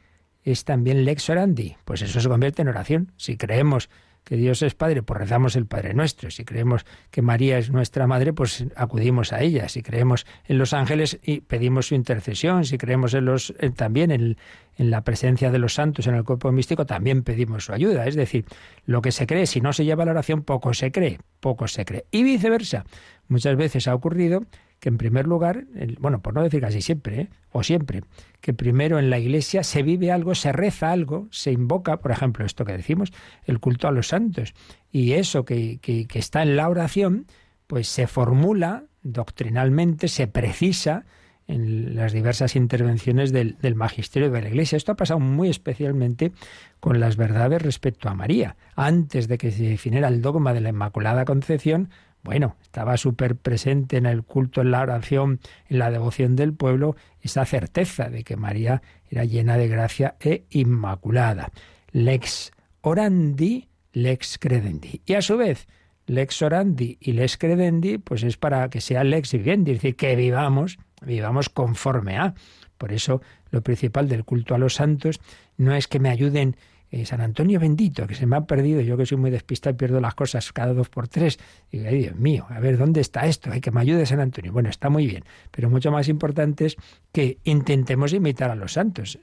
[0.43, 1.75] es también lex orandi.
[1.85, 3.11] Pues eso se convierte en oración.
[3.17, 3.89] Si creemos
[4.29, 6.29] que Dios es Padre, pues rezamos el Padre Nuestro.
[6.29, 9.67] Si creemos que María es nuestra Madre, pues acudimos a ella.
[9.69, 12.63] Si creemos en los ángeles y pedimos su intercesión.
[12.63, 14.37] Si creemos en los, también en,
[14.77, 18.05] en la presencia de los santos en el cuerpo místico, también pedimos su ayuda.
[18.05, 18.45] Es decir,
[18.85, 21.67] lo que se cree, si no se lleva a la oración, poco se cree, poco
[21.67, 22.05] se cree.
[22.11, 22.85] Y viceversa.
[23.29, 24.43] Muchas veces ha ocurrido
[24.79, 25.65] que en primer lugar,
[25.99, 27.29] bueno, por no decir casi siempre, ¿eh?
[27.51, 28.03] o siempre,
[28.41, 32.45] que primero en la iglesia se vive algo, se reza algo, se invoca, por ejemplo,
[32.45, 33.11] esto que decimos,
[33.45, 34.53] el culto a los santos,
[34.91, 37.27] y eso que, que, está en la oración,
[37.67, 41.05] pues se formula doctrinalmente, se precisa
[41.47, 44.77] en las diversas intervenciones del, del, magisterio de la Iglesia.
[44.77, 46.31] Esto ha pasado muy especialmente
[46.79, 48.55] con las verdades respecto a María.
[48.75, 51.89] Antes de que se definiera el dogma de la Inmaculada Concepción,
[52.23, 56.95] bueno, estaba súper presente en el culto, en la oración, en la devoción del pueblo,
[57.21, 61.51] esa certeza de que María era llena de gracia e inmaculada.
[61.91, 62.51] Lex
[62.81, 65.01] orandi, lex credendi.
[65.05, 65.67] Y a su vez,
[66.07, 70.15] lex orandi y lex credendi, pues es para que sea lex vivendi, es decir, que
[70.15, 72.33] vivamos, vivamos conforme a.
[72.77, 75.19] Por eso lo principal del culto a los santos
[75.57, 76.55] no es que me ayuden
[76.91, 79.77] eh, San Antonio bendito, que se me ha perdido, yo que soy muy despistado y
[79.77, 81.39] pierdo las cosas cada dos por tres.
[81.71, 83.51] Y ay, Dios mío, a ver, ¿dónde está esto?
[83.51, 84.51] Hay que me ayude San Antonio.
[84.51, 86.77] Bueno, está muy bien, pero mucho más importante es
[87.11, 89.19] que intentemos imitar a los santos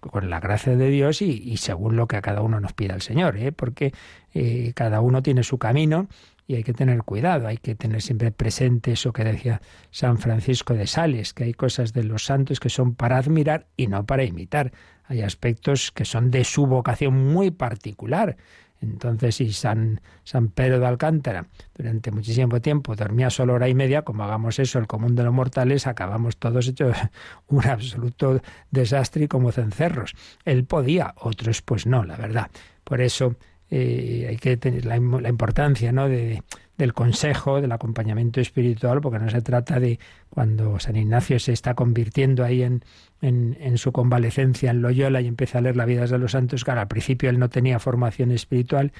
[0.00, 3.02] con la gracia de Dios y, según lo que a cada uno nos pida el
[3.02, 3.52] Señor, ¿eh?
[3.52, 3.92] porque
[4.34, 6.08] eh, cada uno tiene su camino
[6.50, 10.74] y hay que tener cuidado, hay que tener siempre presente eso que decía San Francisco
[10.74, 14.24] de Sales, que hay cosas de los santos que son para admirar y no para
[14.24, 14.72] imitar.
[15.04, 18.36] Hay aspectos que son de su vocación muy particular.
[18.80, 24.02] Entonces, si San, San Pedro de Alcántara durante muchísimo tiempo dormía solo hora y media,
[24.02, 26.96] como hagamos eso, el común de los mortales, acabamos todos hechos
[27.46, 30.16] un absoluto desastre y como cencerros.
[30.44, 32.50] Él podía, otros pues no, la verdad.
[32.82, 33.36] Por eso
[33.70, 36.08] eh, hay que tener la, importancia ¿no?
[36.08, 36.42] de,
[36.76, 41.74] del consejo, del acompañamiento espiritual, porque no se trata de cuando San Ignacio se está
[41.74, 42.82] convirtiendo ahí en,
[43.20, 46.80] en, su convalecencia en Loyola y empieza a leer la vida de los santos, claro,
[46.80, 48.92] al principio él no tenía formación espiritual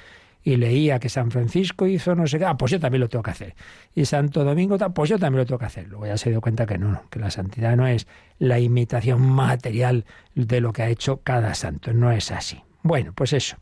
[0.43, 3.23] y leía que San Francisco hizo no sé qué, ah, pues yo también lo tengo
[3.23, 3.55] que hacer.
[3.93, 5.87] Y Santo Domingo, pues yo también lo tengo que hacer.
[5.87, 8.07] Luego ya se dio cuenta que no, que la santidad no es
[8.39, 12.63] la imitación material de lo que ha hecho cada santo, no es así.
[12.81, 13.57] Bueno, pues eso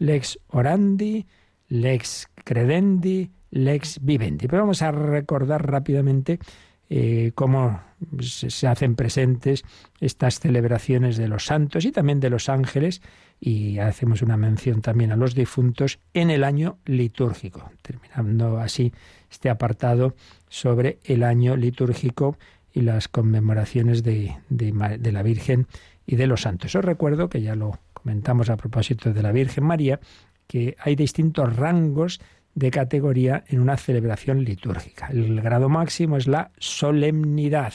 [0.00, 1.26] lex orandi,
[1.68, 4.48] lex credendi, lex vivendi.
[4.48, 6.40] Pero vamos a recordar rápidamente
[6.88, 7.80] eh, cómo
[8.20, 9.62] se hacen presentes
[10.00, 13.02] estas celebraciones de los santos y también de los ángeles
[13.38, 18.92] y hacemos una mención también a los difuntos en el año litúrgico, terminando así
[19.30, 20.16] este apartado
[20.48, 22.36] sobre el año litúrgico
[22.72, 25.68] y las conmemoraciones de, de la Virgen
[26.06, 26.74] y de los santos.
[26.74, 30.00] Os recuerdo que ya lo Comentamos a propósito de la Virgen María
[30.46, 32.20] que hay distintos rangos
[32.54, 35.08] de categoría en una celebración litúrgica.
[35.08, 37.74] El grado máximo es la solemnidad.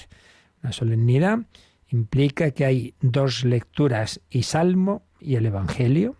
[0.63, 1.39] Una solemnidad
[1.89, 6.15] implica que hay dos lecturas y salmo y el Evangelio.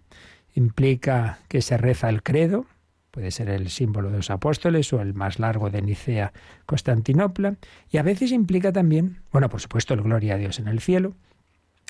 [0.54, 2.66] Implica que se reza el credo,
[3.12, 6.32] puede ser el símbolo de los apóstoles o el más largo de Nicea,
[6.66, 7.58] Constantinopla,
[7.90, 11.14] y a veces implica también, bueno, por supuesto, el gloria a Dios en el cielo,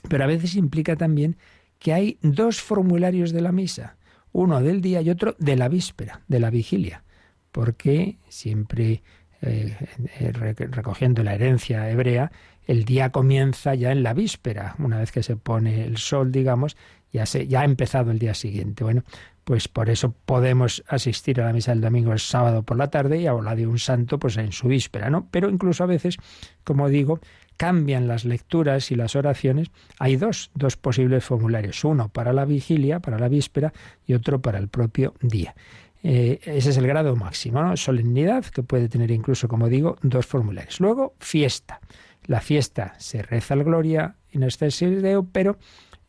[0.08, 1.38] pero a veces implica también
[1.86, 3.95] que hay dos formularios de la misa,
[4.32, 7.04] uno del día y otro de la víspera, de la vigilia,
[7.52, 9.04] porque siempre
[9.43, 9.78] eh,
[10.19, 12.32] eh, recogiendo la herencia hebrea,
[12.65, 16.76] el día comienza ya en la víspera, una vez que se pone el sol, digamos,
[17.13, 18.84] ya, se, ya ha empezado el día siguiente.
[18.84, 19.04] Bueno,
[19.43, 23.19] pues por eso podemos asistir a la misa del domingo el sábado por la tarde
[23.19, 25.28] y a la de un santo pues en su víspera, ¿no?
[25.30, 26.17] Pero incluso a veces,
[26.63, 27.19] como digo,
[27.58, 33.00] cambian las lecturas y las oraciones, hay dos, dos posibles formularios, uno para la vigilia,
[33.00, 33.74] para la víspera,
[34.06, 35.56] y otro para el propio día.
[36.04, 37.76] Eh, ese es el grado máximo, ¿no?
[37.78, 40.80] Solemnidad, que puede tener incluso, como digo, dos formularios.
[40.80, 41.80] Luego, fiesta.
[42.26, 45.58] La fiesta se reza el Gloria in excelsis Deo, pero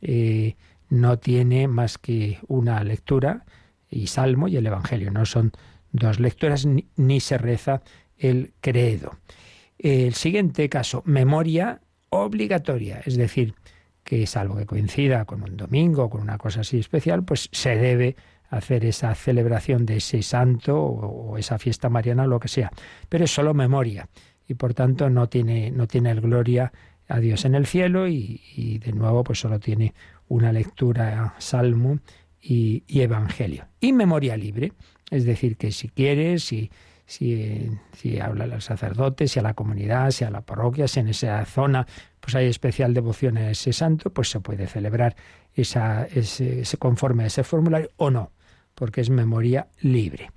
[0.02, 0.56] eh,
[0.90, 3.44] no tiene más que una lectura
[3.88, 5.10] y salmo y el Evangelio.
[5.10, 5.52] No son
[5.92, 7.82] dos lecturas ni se reza
[8.18, 9.16] el credo.
[9.78, 13.54] El siguiente caso, memoria obligatoria, es decir,
[14.06, 17.76] que salvo que coincida con un domingo o con una cosa así especial, pues se
[17.76, 18.16] debe
[18.50, 22.70] hacer esa celebración de ese santo o, esa fiesta mariana o lo que sea.
[23.08, 24.08] Pero es solo memoria
[24.46, 26.72] y por tanto no tiene, no tiene el gloria
[27.08, 29.94] a Dios en el cielo y, de nuevo pues solo tiene
[30.28, 31.98] una lectura salmo
[32.40, 33.66] y, evangelio.
[33.80, 34.72] Y memoria libre,
[35.10, 36.70] es decir, que si quieres, si
[37.06, 41.08] si, si habla al sacerdote, si a la comunidad, si a la parroquia, si en
[41.08, 41.86] esa zona
[42.20, 45.14] pues hay especial devoción a ese santo, pues se puede celebrar
[45.54, 48.32] esa, ese, conforme a ese formulario o no,
[48.74, 50.32] porque es memoria libre.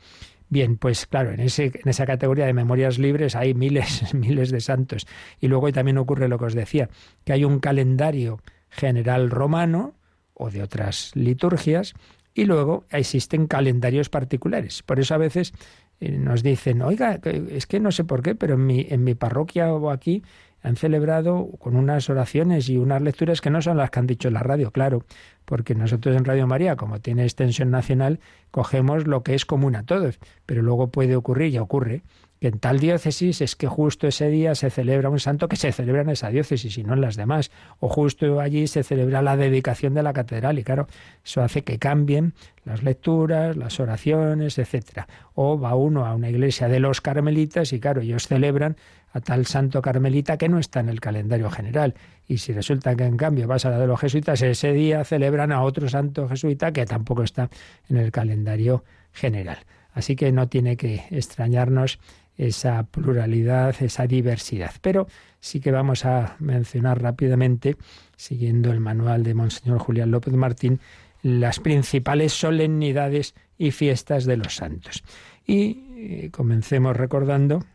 [0.50, 4.62] Bien, pues claro, en, ese, en esa categoría de memorias libres hay miles, miles de
[4.62, 5.08] santos.
[5.40, 6.90] Y luego también ocurre lo que os decía,
[7.24, 9.96] que hay un calendario general romano
[10.36, 11.96] o de otras liturgias,
[12.34, 14.84] y luego existen calendarios particulares.
[14.84, 15.54] Por eso a veces
[16.00, 19.74] nos dicen, oiga, es que no sé por qué, pero en mi, en mi parroquia
[19.74, 20.24] o aquí
[20.62, 24.30] han celebrado con unas oraciones y unas lecturas que no son las que han dicho
[24.30, 25.06] la radio, claro,
[25.46, 28.20] porque nosotros en Radio María, como tiene extensión nacional,
[28.52, 32.04] cogemos lo que es común a todos, pero luego puede ocurrir, y ocurre,
[32.40, 35.72] que en tal diócesis es que justo ese día se celebra un santo que se
[35.72, 39.36] celebra en esa diócesis y no en las demás, o justo allí se celebra la
[39.36, 40.88] dedicación de la catedral y claro,
[41.24, 42.34] eso hace que cambien
[42.64, 45.08] las lecturas, las oraciones, etcétera.
[45.34, 48.78] O va uno a una iglesia de los carmelitas y claro, ellos celebran
[49.12, 51.96] a tal santo carmelita que no está en el calendario general.
[52.28, 55.52] Y si resulta que en cambio vas a la de los jesuitas, ese día celebran
[55.52, 57.50] a otro santo jesuita que tampoco está
[57.90, 59.58] en el calendario general.
[59.94, 62.00] Así que no tiene que extrañarnos
[62.40, 64.72] esa pluralidad, esa diversidad.
[64.82, 65.08] Pero
[65.42, 67.76] sí que vamos a mencionar rápidamente,
[68.16, 70.80] siguiendo el manual de Monseñor Julián López Martín,
[71.22, 75.04] las principales solemnidades y fiestas de los santos.
[75.46, 77.66] Y eh, comencemos recordando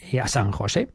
[0.00, 0.88] eh, a San José.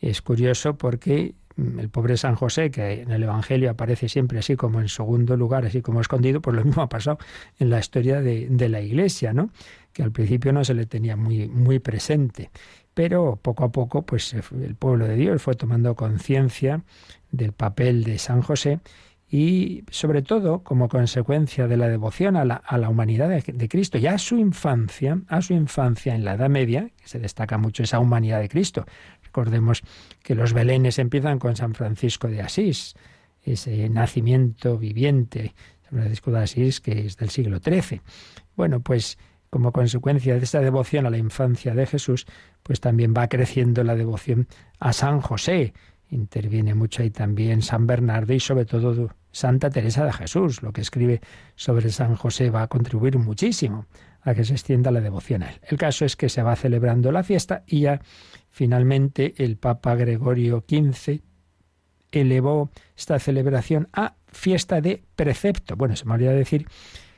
[0.00, 4.56] Es curioso porque mm, el pobre San José, que en el Evangelio aparece siempre así
[4.56, 7.18] como en segundo lugar, así como escondido, pues lo mismo ha pasado
[7.58, 9.50] en la historia de, de la Iglesia, ¿no?
[9.94, 12.50] Que al principio no se le tenía muy, muy presente.
[12.92, 16.82] Pero poco a poco, pues el pueblo de Dios fue tomando conciencia
[17.30, 18.80] del papel de San José
[19.28, 24.06] y sobre todo como consecuencia de la devoción a la, humanidad de, de, Cristo y
[24.06, 27.98] a su infancia, a su infancia en la Edad Media, que se destaca mucho esa
[27.98, 28.84] humanidad de Cristo.
[29.24, 29.82] Recordemos
[30.22, 32.94] que los belenes empiezan con San Francisco de Asís,
[33.42, 38.02] ese nacimiento viviente, San Francisco de Asís, que es del siglo XIII.
[38.54, 39.18] Bueno, pues
[39.54, 42.26] como consecuencia de esta devoción a la infancia de Jesús,
[42.64, 44.48] pues también va creciendo la devoción
[44.80, 45.74] a San José.
[46.10, 50.60] Interviene mucho ahí también San Bernardo y sobre todo Santa Teresa de Jesús.
[50.60, 51.20] Lo que escribe
[51.54, 53.86] sobre San José va a contribuir muchísimo
[54.22, 55.60] a que se extienda la devoción a él.
[55.62, 58.00] El caso es que se va celebrando la fiesta y ya
[58.50, 61.20] finalmente el Papa Gregorio XV
[62.10, 65.76] elevó esta celebración a fiesta de precepto.
[65.76, 66.66] Bueno, se me olvidó decir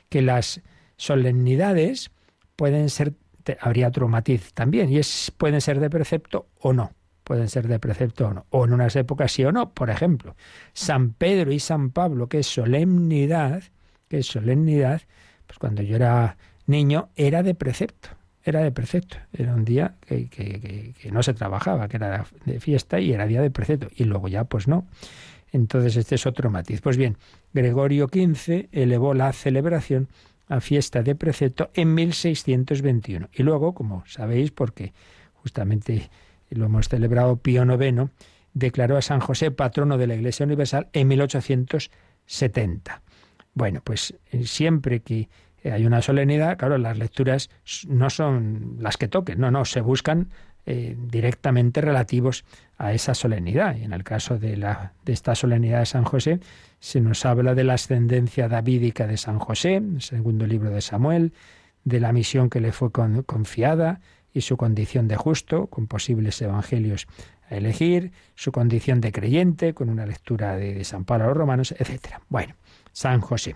[0.07, 0.61] que las
[0.97, 2.11] solemnidades
[2.57, 3.13] pueden ser,
[3.61, 6.91] habría otro matiz también, y es pueden ser de precepto o no.
[7.23, 8.45] Pueden ser de precepto o no.
[8.49, 9.73] O en unas épocas sí o no.
[9.73, 10.35] Por ejemplo,
[10.73, 13.63] San Pedro y San Pablo, que es solemnidad,
[14.09, 15.01] que es solemnidad,
[15.45, 18.09] pues cuando yo era niño era de precepto
[18.47, 19.17] era de precepto.
[19.33, 23.27] Era un día que, que, que, no se trabajaba, que era de fiesta y era
[23.27, 23.89] día de precepto.
[23.93, 24.87] Y luego ya, pues no.
[25.51, 26.81] Entonces este es otro matiz.
[26.81, 27.17] Pues bien,
[27.53, 30.07] Gregorio XV elevó la celebración
[30.47, 33.29] a fiesta de precepto en 1621.
[33.33, 34.93] Y luego, como sabéis, porque
[35.33, 36.09] justamente
[36.49, 38.09] lo hemos celebrado Pío IX,
[38.53, 43.01] declaró a San José patrono de la Iglesia Universal en 1870.
[43.53, 45.29] Bueno, pues eh, siempre que
[45.63, 47.49] hay una solemnidad, claro, las lecturas
[47.87, 50.29] no son las que toquen, no, no, se buscan
[50.69, 52.43] eh, directamente relativos
[52.77, 53.77] a esa solemnidad.
[53.77, 56.41] En el caso de, la, de esta solemnidad de San José,
[56.81, 61.31] se nos habla de la ascendencia davídica de San José, segundo libro de Samuel,
[61.85, 64.01] de la misión que le fue confiada
[64.33, 67.07] y su condición de justo, con posibles evangelios
[67.49, 71.75] a elegir, su condición de creyente, con una lectura de, San Pablo a los romanos,
[71.79, 72.19] etc.
[72.27, 72.55] Bueno,
[72.91, 73.55] San José.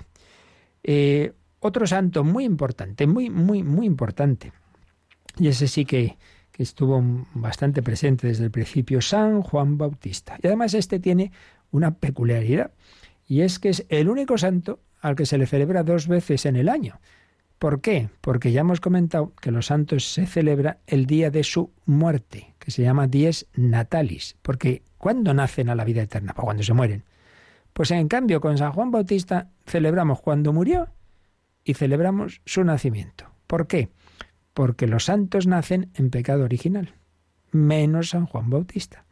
[0.82, 4.53] Eh, otro santo muy importante, muy, muy, muy importante,
[5.38, 6.18] y ese sí que,
[6.64, 7.03] estuvo
[7.34, 10.38] bastante presente desde el principio, San Juan Bautista.
[10.41, 11.32] Y además este tiene
[11.72, 12.72] una peculiaridad
[13.28, 16.55] y es que es el único santo al que se le celebra dos veces en
[16.55, 16.99] el año.
[17.59, 18.09] ¿Por qué?
[18.22, 22.72] Porque ya hemos comentado que los santos se celebra el día de su muerte, que
[22.72, 26.34] se llama dies natalis, porque ¿cuándo nacen a la vida eterna?
[26.34, 27.03] Pues cuando se mueren.
[27.74, 30.89] Pues en cambio con San Juan Bautista celebramos cuando murió
[31.64, 33.26] y celebramos su nacimiento.
[33.47, 33.89] ¿Por qué?
[34.54, 36.95] Porque los santos nacen en pecado original,
[37.52, 39.06] menos San Juan Bautista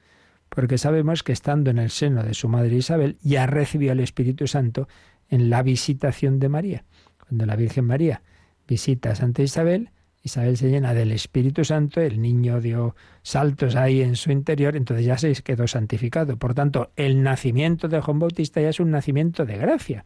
[0.50, 4.48] porque sabemos que estando en el seno de su madre Isabel ya recibió el Espíritu
[4.48, 4.88] Santo
[5.30, 6.86] en la visitación de María.
[7.26, 8.24] Cuando la Virgen María
[8.68, 14.02] visita a Santa Isabel, Isabel se llena del Espíritu Santo, el niño dio saltos ahí
[14.02, 16.38] en su interior, entonces ya se quedó santificado.
[16.38, 20.06] Por tanto, el nacimiento de Juan Bautista ya es un nacimiento de gracia.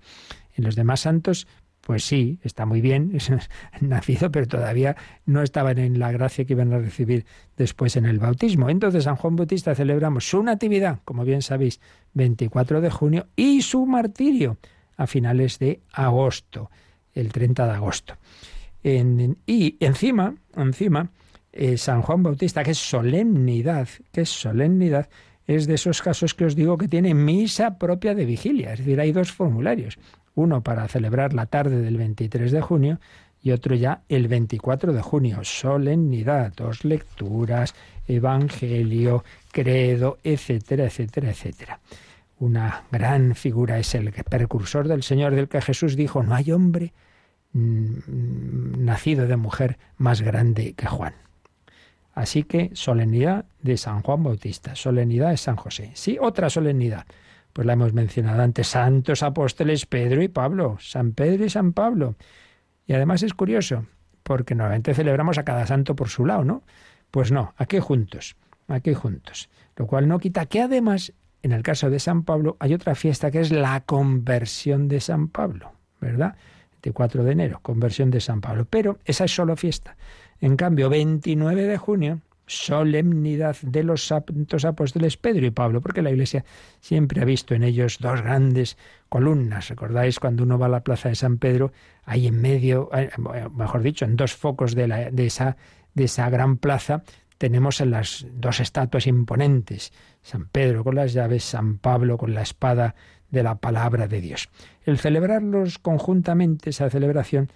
[0.55, 1.47] En los demás santos
[1.85, 3.17] pues sí, está muy bien,
[3.81, 7.25] nacido, pero todavía no estaban en la gracia que iban a recibir
[7.57, 8.69] después en el bautismo.
[8.69, 11.81] Entonces, San Juan Bautista celebramos su natividad, como bien sabéis,
[12.13, 14.57] 24 de junio, y su martirio
[14.95, 16.71] a finales de agosto,
[17.13, 18.17] el 30 de agosto.
[18.83, 21.09] y encima, encima,
[21.51, 25.09] eh, San Juan Bautista, que solemnidad, que es solemnidad,
[25.45, 28.99] es de esos casos que os digo que tiene misa propia de vigilia, es decir,
[29.01, 29.99] hay dos formularios
[30.35, 32.99] uno para celebrar la tarde del 23 de junio
[33.41, 35.43] y otro ya el 24 de junio.
[35.43, 37.75] Solemnidad, dos lecturas,
[38.07, 41.79] evangelio, credo, etcétera, etcétera, etcétera.
[42.39, 46.93] Una gran figura es el precursor del Señor del que Jesús dijo, no hay hombre
[47.51, 51.13] mm, nacido de mujer más grande que Juan.
[52.13, 55.91] Así que solemnidad de San Juan Bautista, solemnidad de San José.
[55.95, 57.05] Sí, otra solemnidad
[57.53, 62.15] pues la hemos mencionado antes, santos apóstoles Pedro y Pablo, San Pedro y San Pablo.
[62.87, 63.85] Y además es curioso,
[64.23, 66.63] porque normalmente celebramos a cada santo por su lado, ¿no?
[67.11, 68.35] Pues no, aquí juntos,
[68.67, 69.49] aquí juntos.
[69.75, 73.29] Lo cual no quita que además, en el caso de San Pablo, hay otra fiesta
[73.29, 76.35] que es la conversión de San Pablo, ¿verdad?
[76.81, 78.65] 24 de enero, conversión de San Pablo.
[78.69, 79.95] Pero esa es solo fiesta.
[80.41, 86.11] En cambio, 29 de junio, solemnidad de los santos apóstoles Pedro y Pablo, porque la
[86.11, 86.43] Iglesia
[86.79, 88.77] siempre ha visto en ellos dos grandes
[89.09, 89.69] columnas.
[89.69, 91.71] ¿Recordáis cuando uno va a la plaza de San Pedro?
[92.05, 93.09] Ahí en medio, eh,
[93.55, 95.57] mejor dicho, en dos focos de, la, de, esa,
[95.93, 97.03] de esa gran plaza,
[97.37, 99.91] tenemos en las dos estatuas imponentes,
[100.21, 102.95] San Pedro con las llaves, San Pablo con la espada
[103.31, 104.49] de la palabra de Dios.
[104.85, 107.51] El celebrarlos conjuntamente, esa celebración,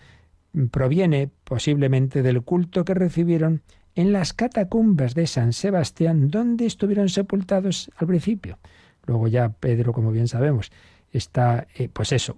[0.71, 3.61] proviene posiblemente del culto que recibieron
[3.97, 8.59] en las catacumbas de San Sebastián, donde estuvieron sepultados al principio.
[9.07, 10.71] Luego ya Pedro, como bien sabemos,
[11.11, 12.37] está, eh, pues eso,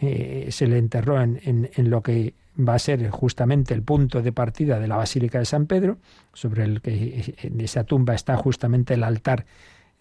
[0.00, 4.80] eh, se le enterró en, lo que va a ser justamente el punto de partida
[4.80, 5.98] de la Basílica de San Pedro,
[6.32, 9.46] sobre el que en esa tumba está justamente el altar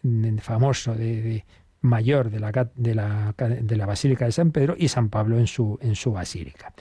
[0.01, 1.45] mm, famoso de,
[1.81, 6.73] mayor de la, Basílica de San Pedro y San Pablo en su basílica.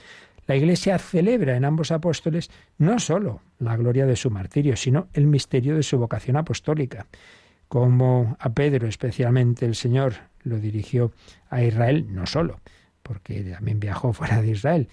[0.51, 5.25] La Iglesia celebra en ambos apóstoles no sólo la gloria de su martirio, sino el
[5.25, 7.07] misterio de su vocación apostólica.
[7.69, 11.13] Como a Pedro especialmente el Señor lo dirigió
[11.49, 12.59] a Israel, no solo,
[13.01, 14.89] porque también viajó fuera de Israel,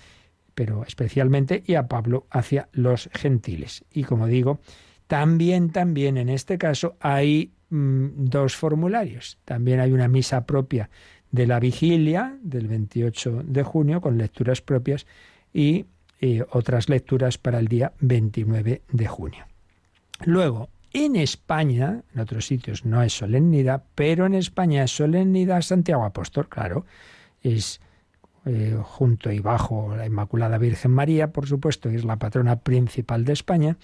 [0.55, 3.85] pero especialmente y a Pablo hacia los gentiles.
[3.93, 4.61] Y como digo,
[5.09, 9.39] también, también en este caso hay mm, dos formularios.
[9.45, 10.89] También hay una misa propia
[11.33, 15.05] de la vigilia del 28 de junio con lecturas propias
[15.53, 15.87] y
[16.21, 19.47] eh, otras lecturas para el día 29 de junio.
[20.25, 26.05] Luego, en España, en otros sitios no es solemnidad, pero en España es solemnidad Santiago
[26.05, 26.87] Apóstol, claro,
[27.43, 27.81] es
[28.47, 33.35] eh, junto y bajo la Inmaculada Virgen María, por supuesto, es la patrona principal de
[33.35, 33.77] España,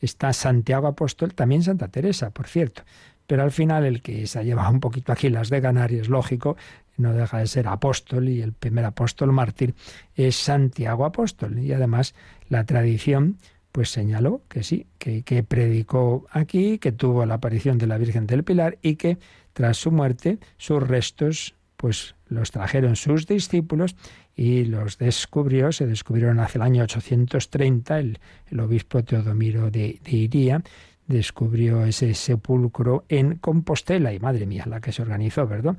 [0.00, 2.82] está Santiago Apóstol, también Santa Teresa, por cierto.
[3.26, 5.98] Pero al final el que se ha llevado un poquito aquí las de ganar, y
[5.98, 6.56] es lógico,
[6.96, 9.74] no deja de ser apóstol y el primer apóstol mártir
[10.14, 11.58] es Santiago apóstol.
[11.58, 12.14] Y además
[12.48, 13.38] la tradición
[13.72, 18.26] pues señaló que sí, que, que, predicó aquí, que tuvo la aparición de la Virgen
[18.26, 19.18] del Pilar y que
[19.52, 23.94] tras su muerte sus restos pues los trajeron sus discípulos
[24.34, 28.18] y los descubrió, se descubrieron hace el año 830, el,
[28.50, 30.62] el obispo Teodomiro de, de Iría
[31.06, 35.76] descubrió ese sepulcro en Compostela y madre mía, la que se organizó, ¿verdad?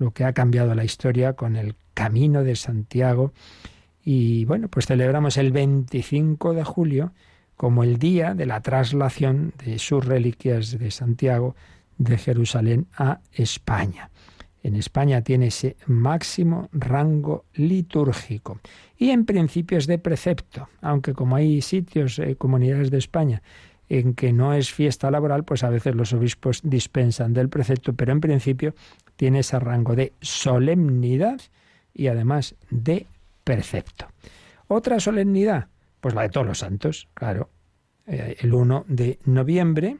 [0.00, 3.32] Lo que ha cambiado la historia con el camino de Santiago.
[4.02, 7.12] Y bueno, pues celebramos el 25 de julio
[7.54, 11.54] como el día de la traslación de sus reliquias de Santiago
[11.98, 14.10] de Jerusalén a España.
[14.62, 18.58] En España tiene ese máximo rango litúrgico
[18.96, 23.42] y en principio es de precepto, aunque como hay sitios, eh, comunidades de España
[23.90, 28.12] en que no es fiesta laboral, pues a veces los obispos dispensan del precepto, pero
[28.12, 28.74] en principio
[29.20, 31.42] tiene ese rango de solemnidad
[31.92, 33.06] y además de
[33.44, 34.06] precepto.
[34.66, 35.68] Otra solemnidad,
[36.00, 37.50] pues la de todos los santos, claro.
[38.06, 39.98] Eh, el 1 de noviembre,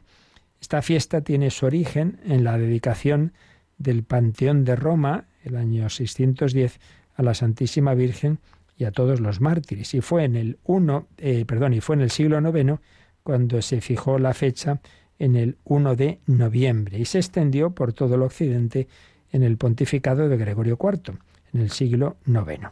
[0.59, 3.33] esta fiesta tiene su origen en la dedicación
[3.77, 6.79] del Panteón de Roma, el año 610,
[7.13, 8.39] a la Santísima Virgen
[8.75, 9.93] y a todos los mártires.
[9.93, 12.79] Y fue en el 1, eh, perdón, y fue en el siglo IX
[13.21, 14.81] cuando se fijó la fecha
[15.21, 18.87] en el 1 de noviembre y se extendió por todo el occidente
[19.31, 21.17] en el pontificado de Gregorio IV,
[21.53, 22.69] en el siglo IX.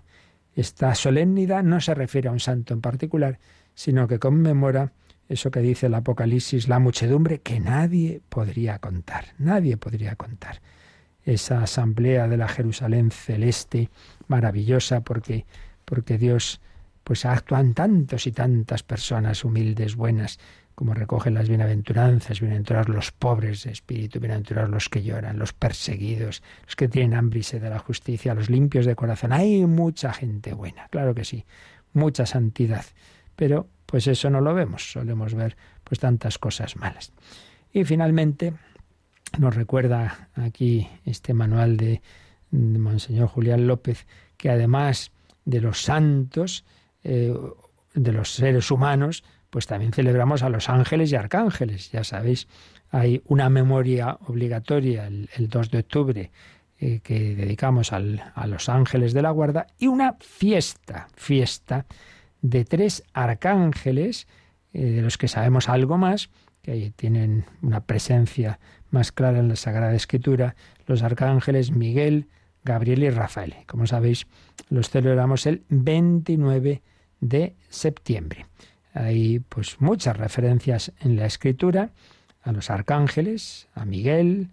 [0.56, 3.40] Esta solemnidad no se refiere a un santo en particular,
[3.76, 4.92] sino que conmemora
[5.30, 10.60] eso que dice el Apocalipsis, la muchedumbre que nadie podría contar, nadie podría contar.
[11.24, 13.90] Esa asamblea de la Jerusalén celeste,
[14.28, 15.46] maravillosa, porque,
[15.86, 16.62] porque Dios
[17.04, 20.40] pues actúan tantos y tantas personas humildes, buenas,
[20.80, 26.42] como recogen las bienaventuranzas, bienaventurados los pobres de espíritu, bienaventurados los que lloran, los perseguidos,
[26.66, 29.34] los que tienen hambre y sed de la justicia, los limpios de corazón.
[29.34, 31.44] Hay mucha gente buena, claro que sí,
[31.92, 32.86] mucha santidad,
[33.36, 37.12] pero pues eso no lo vemos, solemos ver pues tantas cosas malas.
[37.74, 38.54] Y finalmente
[39.38, 42.02] nos recuerda aquí este manual de,
[42.52, 44.08] Monseñor Julián López
[44.38, 45.12] que además
[45.44, 46.64] de los santos,
[47.04, 47.36] eh,
[47.94, 51.92] de los seres humanos, pues también celebramos a los ángeles y arcángeles.
[51.92, 52.48] Ya sabéis,
[52.92, 56.32] hay una memoria obligatoria el, 2 de octubre
[56.80, 58.00] eh, que dedicamos a
[58.48, 61.86] los ángeles de la guarda y una fiesta, fiesta
[62.42, 64.28] de tres arcángeles,
[64.74, 66.30] eh, de los que sabemos algo más,
[66.62, 68.60] que tienen una presencia
[68.92, 70.56] más clara en la Sagrada Escritura,
[70.88, 72.28] los arcángeles Miguel,
[72.64, 73.56] Gabriel y Rafael.
[73.66, 74.28] Como sabéis,
[74.70, 76.82] los celebramos el 29
[77.22, 78.46] de septiembre.
[78.94, 81.92] Hay pues muchas referencias en la escritura
[82.42, 84.50] a los arcángeles, a Miguel,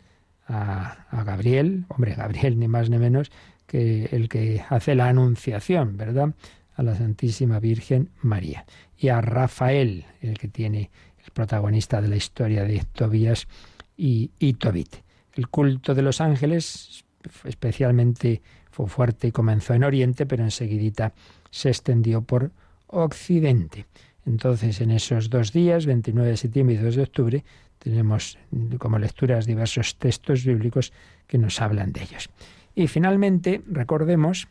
[0.49, 3.31] a, Gabriel, hombre, Gabriel ni más ni menos
[3.67, 6.35] que el que hace la anunciación, ¿verdad?
[6.77, 8.67] a la Santísima Virgen María.
[8.99, 10.91] Y a Rafael, el que tiene
[11.25, 13.49] el protagonista de la historia de Tobías
[13.97, 14.97] y, y Tobit.
[15.33, 17.05] El culto de los ángeles
[17.45, 21.13] especialmente fue fuerte y comenzó en Oriente, pero enseguidita
[21.51, 22.53] se extendió por
[22.89, 23.87] Occidente.
[24.27, 27.45] Entonces, en esos dos días, 29 de septiembre y 2 de octubre,
[27.79, 28.39] tenemos
[28.79, 30.93] como lecturas diversos textos bíblicos
[31.27, 32.29] que nos hablan de ellos.
[32.75, 34.49] Y finalmente, recordemos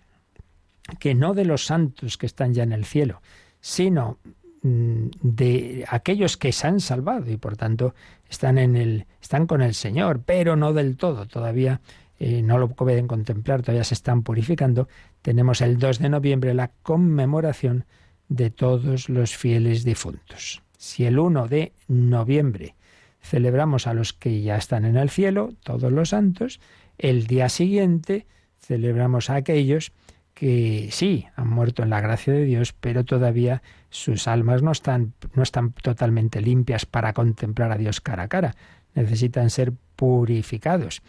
[0.99, 3.21] que no de los santos que están ya en el cielo,
[3.59, 4.17] sino
[4.61, 7.95] mm, de aquellos que se han salvado y por tanto
[8.29, 11.81] están en el están con el Señor, pero no del todo, todavía
[12.19, 14.87] eh, no lo pueden contemplar, todavía se están purificando.
[15.21, 17.85] Tenemos el 2 de noviembre la conmemoración
[18.29, 20.61] de todos los fieles difuntos.
[20.77, 22.75] Si el 1 de noviembre
[23.21, 26.59] celebramos a los que ya están en el cielo, todos los santos,
[26.97, 28.27] el día siguiente
[28.59, 29.91] celebramos a aquellos
[30.33, 35.13] que sí han muerto en la gracia de Dios, pero todavía sus almas no están,
[35.33, 38.55] no están totalmente limpias para contemplar a Dios cara a cara.
[38.93, 41.01] Necesitan ser purificados.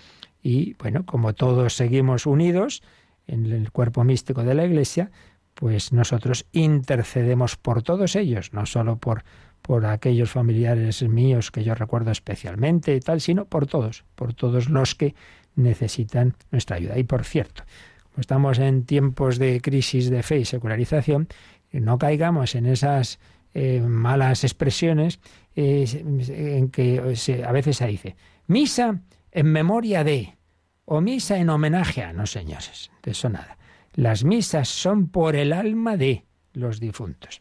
[0.43, 2.83] Y bueno, como todos seguimos unidos
[3.27, 5.11] en el cuerpo místico de la Iglesia,
[5.57, 9.25] pues nosotros intercedemos por todos ellos, no solo por
[9.67, 14.69] por aquellos familiares míos que yo recuerdo especialmente y tal, sino por todos, por todos
[14.69, 15.17] los que
[15.57, 16.97] necesitan nuestra ayuda.
[16.99, 17.65] Y por cierto,
[18.05, 21.27] como estamos en tiempos de crisis de fe y secularización,
[21.73, 23.19] no caigamos en esas
[23.55, 25.19] eh, malas expresiones
[25.57, 25.85] eh,
[26.29, 27.01] en que
[27.45, 29.01] a veces se dice misa
[29.33, 30.37] en memoria de
[30.85, 33.59] o misa en homenaje a, no señores, de eso nada.
[33.97, 37.41] Las misas son por el alma de los difuntos.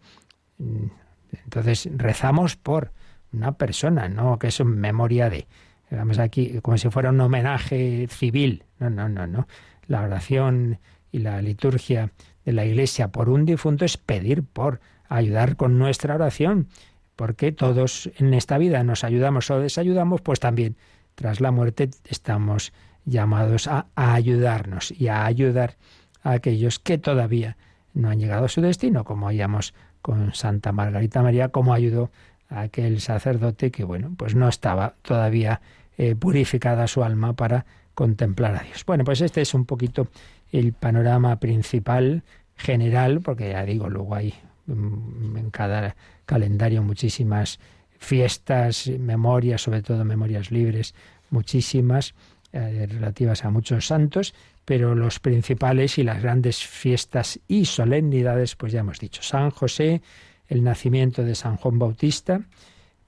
[0.58, 2.92] Entonces rezamos por
[3.32, 5.48] una persona, no que es en memoria de.
[5.92, 8.64] Vamos aquí como si fuera un homenaje civil.
[8.80, 9.48] No, no, no, no.
[9.88, 10.80] La oración
[11.12, 12.12] y la liturgia
[12.44, 14.80] de la Iglesia por un difunto es pedir por,
[15.10, 16.68] ayudar con nuestra oración,
[17.16, 20.78] porque todos en esta vida nos ayudamos o desayudamos, pues también
[21.16, 22.74] tras la muerte estamos
[23.06, 25.78] llamados a, ayudarnos y a ayudar
[26.26, 27.56] a aquellos que todavía
[27.94, 32.10] no han llegado a su destino, como hayamos con Santa Margarita María, como ayudó
[32.50, 35.62] a aquel sacerdote que, bueno, pues no estaba todavía
[35.98, 38.84] eh, purificada su alma para contemplar a Dios.
[38.86, 40.08] Bueno, pues este es un poquito
[40.52, 42.24] el panorama principal,
[42.56, 44.34] general, porque ya digo, luego hay
[44.66, 45.96] mm, en cada
[46.26, 47.60] calendario muchísimas
[48.00, 50.96] fiestas, memorias, sobre todo memorias libres,
[51.30, 52.16] muchísimas,
[52.56, 54.34] eh, relativas a muchos santos,
[54.64, 60.02] pero los principales y las grandes fiestas y solemnidades, pues ya hemos dicho, San José,
[60.48, 62.40] el nacimiento de San Juan Bautista,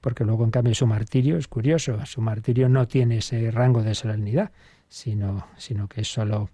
[0.02, 3.94] porque luego en cambio su martirio es curioso, su martirio no tiene ese rango de
[3.94, 4.52] solemnidad,
[4.86, 6.50] sino, sino que es solo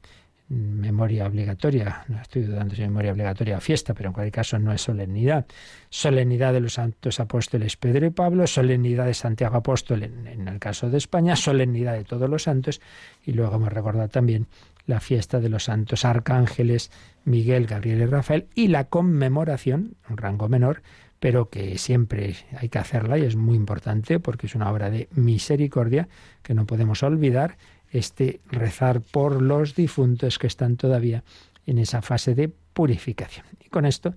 [0.48, 4.58] memoria obligatoria, no estoy dudando si es memoria obligatoria o fiesta, pero en cualquier caso
[4.58, 5.46] no es solemnidad.
[5.88, 10.58] Solemnidad de los santos apóstoles Pedro y Pablo, solemnidad de Santiago Apóstol en, en el
[10.58, 12.80] caso de España, solemnidad de todos los santos,
[13.24, 14.46] y luego hemos recordado también
[14.86, 16.90] la fiesta de los santos arcángeles
[17.24, 20.82] Miguel, Gabriel y Rafael y la conmemoración, un rango menor,
[21.20, 25.08] pero que siempre hay que hacerla y es muy importante porque es una obra de
[25.14, 26.08] misericordia
[26.42, 27.56] que no podemos olvidar,
[27.94, 31.22] este rezar por los difuntos que están todavía
[31.64, 33.46] en esa fase de purificación.
[33.64, 34.14] Y con esto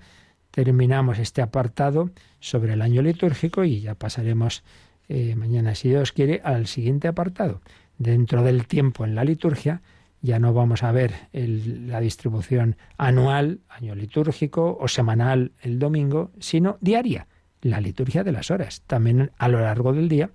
[0.52, 2.10] terminamos este apartado
[2.40, 4.64] sobre el año litúrgico y ya pasaremos
[5.10, 7.62] eh, mañana, si Dios quiere, al siguiente apartado.
[8.00, 9.82] Dentro del tiempo en la liturgia,
[10.22, 16.78] ya no vamos a ver la distribución anual, año litúrgico o semanal el domingo, sino
[16.82, 17.28] diaria,
[17.62, 18.82] la liturgia de las horas.
[18.88, 20.32] También a lo largo del día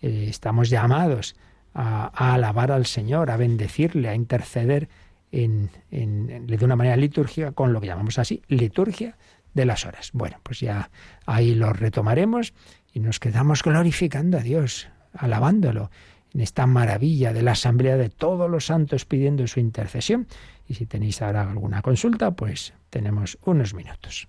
[0.00, 1.34] eh, estamos llamados
[1.76, 4.88] a, alabar al Señor, a bendecirle, a interceder
[5.30, 9.16] en, de una manera litúrgica con lo que llamamos así, liturgia
[9.52, 10.10] de las horas.
[10.14, 10.90] Bueno, pues ya
[11.26, 12.54] ahí lo retomaremos
[12.94, 15.90] y nos quedamos glorificando a Dios, alabándolo
[16.32, 20.26] en esta maravilla de la asamblea de todos los santos pidiendo su intercesión.
[20.66, 24.28] Y si tenéis ahora alguna consulta, pues tenemos unos minutos.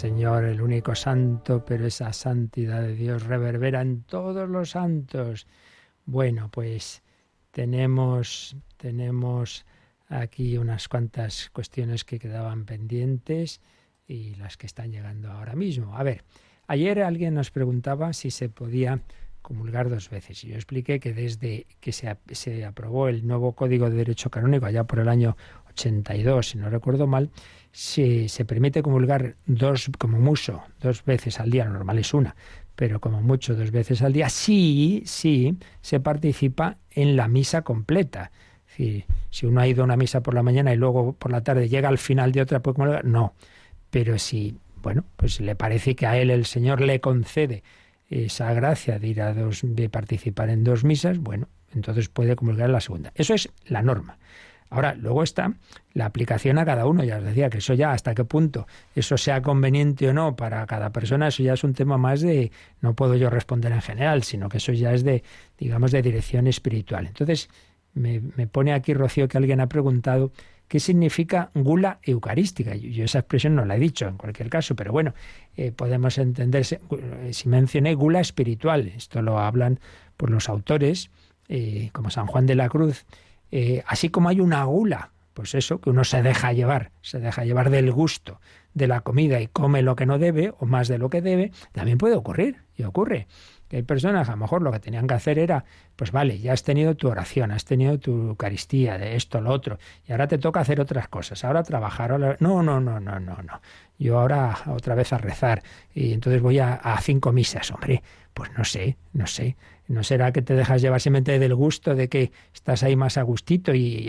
[0.00, 5.46] Señor, el único santo, pero esa santidad de Dios reverbera en todos los santos.
[6.06, 7.02] Bueno, pues
[7.50, 9.66] tenemos, tenemos
[10.08, 13.60] aquí unas cuantas cuestiones que quedaban pendientes
[14.08, 15.94] y las que están llegando ahora mismo.
[15.94, 16.24] A ver,
[16.66, 19.02] ayer alguien nos preguntaba si se podía
[19.42, 20.42] comulgar dos veces.
[20.44, 24.64] Y yo expliqué que desde que se, se, aprobó el nuevo Código de Derecho Canónico,
[24.64, 25.36] allá por el año
[25.72, 27.30] 82, si no recuerdo mal,
[27.72, 32.34] se, se permite comulgar dos, como mucho, dos veces al día, lo normal es una,
[32.76, 38.30] pero como mucho dos veces al día, sí, sí, se participa en la misa completa.
[38.66, 41.42] Si, si uno ha ido a una misa por la mañana y luego por la
[41.42, 43.34] tarde llega al final de otra, puede comulgar, no.
[43.90, 47.62] Pero si, bueno, pues le parece que a él el Señor le concede
[48.08, 52.70] esa gracia de ir a dos, de participar en dos misas, bueno, entonces puede comulgar
[52.70, 53.12] la segunda.
[53.14, 54.18] Eso es la norma.
[54.70, 55.52] Ahora, luego está
[55.92, 57.04] la aplicación a cada uno.
[57.04, 60.64] Ya os decía que eso ya hasta qué punto eso sea conveniente o no para
[60.66, 64.22] cada persona, eso ya es un tema más de, no puedo yo responder en general,
[64.22, 65.22] sino que eso ya es de,
[65.58, 67.06] digamos, de dirección espiritual.
[67.06, 67.50] Entonces,
[67.92, 70.32] me, me pone aquí Rocío que alguien ha preguntado
[70.70, 72.76] qué significa gula eucarística.
[72.76, 75.14] Yo, esa expresión no la he dicho en cualquier caso, pero bueno,
[75.56, 76.80] eh, podemos entenderse,
[77.32, 79.80] si mencioné gula espiritual, esto lo hablan
[80.16, 81.10] por los autores,
[81.48, 83.04] eh, como San Juan de la Cruz,
[83.50, 87.44] eh, así como hay una gula, pues eso, que uno se deja llevar, se deja
[87.44, 88.40] llevar del gusto
[88.74, 91.52] de la comida y come lo que no debe o más de lo que debe,
[91.72, 93.26] también puede ocurrir y ocurre.
[93.68, 96.52] Que hay personas, a lo mejor lo que tenían que hacer era, pues vale, ya
[96.52, 100.38] has tenido tu oración, has tenido tu Eucaristía, de esto, lo otro, y ahora te
[100.38, 102.36] toca hacer otras cosas, ahora trabajar, ahora...
[102.40, 103.60] no, no, no, no, no, no.
[103.98, 105.62] Yo ahora otra vez a rezar
[105.94, 108.02] y entonces voy a, a cinco misas, hombre,
[108.34, 109.56] pues no sé, no sé.
[109.90, 113.22] ¿No será que te dejas llevar simplemente del gusto de que estás ahí más a
[113.22, 114.08] gustito y,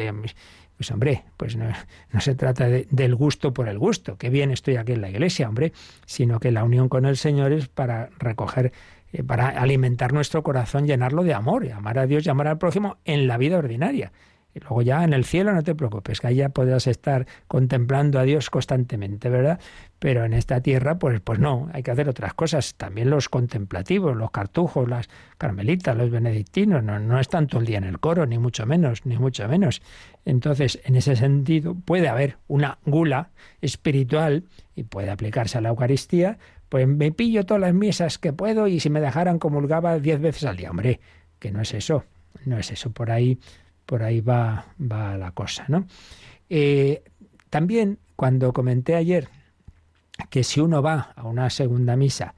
[0.78, 1.66] pues hombre, pues no,
[2.12, 5.50] no se trata del gusto por el gusto, que bien estoy aquí en la iglesia,
[5.50, 5.74] hombre,
[6.06, 8.72] sino que la unión con el Señor es para recoger,
[9.12, 12.98] eh, para alimentar nuestro corazón, llenarlo de amor, amar a Dios y amar al prójimo
[13.04, 14.12] en la vida ordinaria.
[14.54, 18.24] Y luego ya en el cielo no te preocupes, que allá podrás estar contemplando a
[18.24, 19.60] Dios constantemente, ¿verdad?
[20.00, 22.76] Pero en esta tierra, pues, pues no, hay que hacer otras cosas.
[22.76, 27.78] También los contemplativos, los cartujos, las carmelitas, los benedictinos, no, no están todo el día
[27.78, 29.82] en el coro, ni mucho menos, ni mucho menos.
[30.26, 33.30] Entonces, en ese sentido, puede haber una gula
[33.62, 34.44] espiritual
[34.76, 36.38] y puede aplicarse a la Eucaristía,
[36.70, 40.46] pues me pillo todas las misas que puedo y si me dejaran comulgaba diez veces
[40.46, 40.72] al día.
[40.72, 41.02] Hombre,
[41.38, 42.06] que no es eso,
[42.46, 42.92] no es eso.
[42.92, 43.40] Por ahí
[43.92, 45.86] por ahí va, va la cosa, ¿no?
[46.48, 47.04] Eh,
[47.50, 49.28] también cuando comenté ayer
[50.30, 52.34] que si uno va a una segunda misa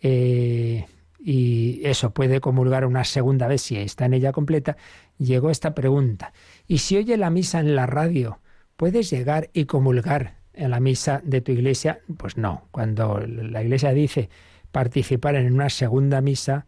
[0.00, 0.84] eh,
[1.20, 4.76] y eso puede comulgar una segunda vez si está en ella completa,
[5.16, 6.32] llegó esta pregunta.
[6.66, 8.40] ¿Y si oye la misa en la radio,
[8.76, 12.00] puedes llegar y comulgar en la misa de tu iglesia?
[12.16, 12.66] Pues no.
[12.72, 14.28] Cuando la iglesia dice
[14.72, 16.66] participar en una segunda misa,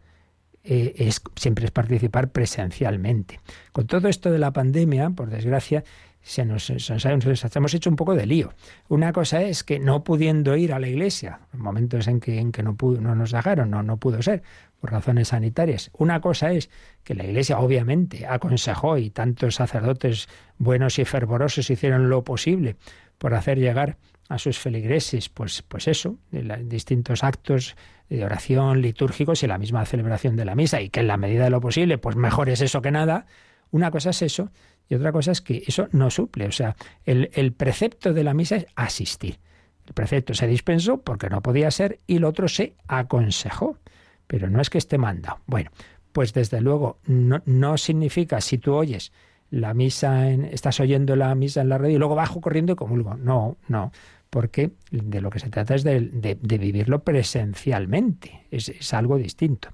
[0.63, 3.39] eh, es, siempre es participar presencialmente.
[3.71, 5.83] Con todo esto de la pandemia, por desgracia,
[6.21, 8.53] se nos, hemos hecho un poco de lío.
[8.87, 12.51] Una cosa es que no pudiendo ir a la iglesia, en momentos en que, en
[12.51, 14.43] que no, no nos dejaron, no, no pudo ser,
[14.79, 15.91] por razones sanitarias.
[15.93, 16.69] Una cosa es
[17.03, 22.75] que la iglesia obviamente aconsejó y tantos sacerdotes buenos y fervorosos hicieron lo posible
[23.17, 23.97] por hacer llegar
[24.29, 27.75] a sus feligreses, pues, pues eso, de distintos actos
[28.09, 31.43] de oración litúrgicos y la misma celebración de la misa, y que en la medida
[31.43, 33.27] de lo posible, pues mejor es eso que nada.
[33.71, 34.49] Una cosa es eso,
[34.87, 36.47] y otra cosa es que eso no suple.
[36.47, 39.39] O sea, el, el precepto de la misa es asistir.
[39.85, 43.77] El precepto se dispensó porque no podía ser, y el otro se aconsejó.
[44.25, 45.39] Pero no es que esté mandado.
[45.47, 45.71] Bueno,
[46.11, 49.11] pues desde luego no, no significa si tú oyes
[49.49, 52.75] la misa, en, estás oyendo la misa en la radio y luego bajo corriendo y
[52.75, 53.15] comulgo.
[53.15, 53.91] No, no
[54.29, 59.69] porque de lo que se trata es de, vivirlo presencialmente, es, algo distinto.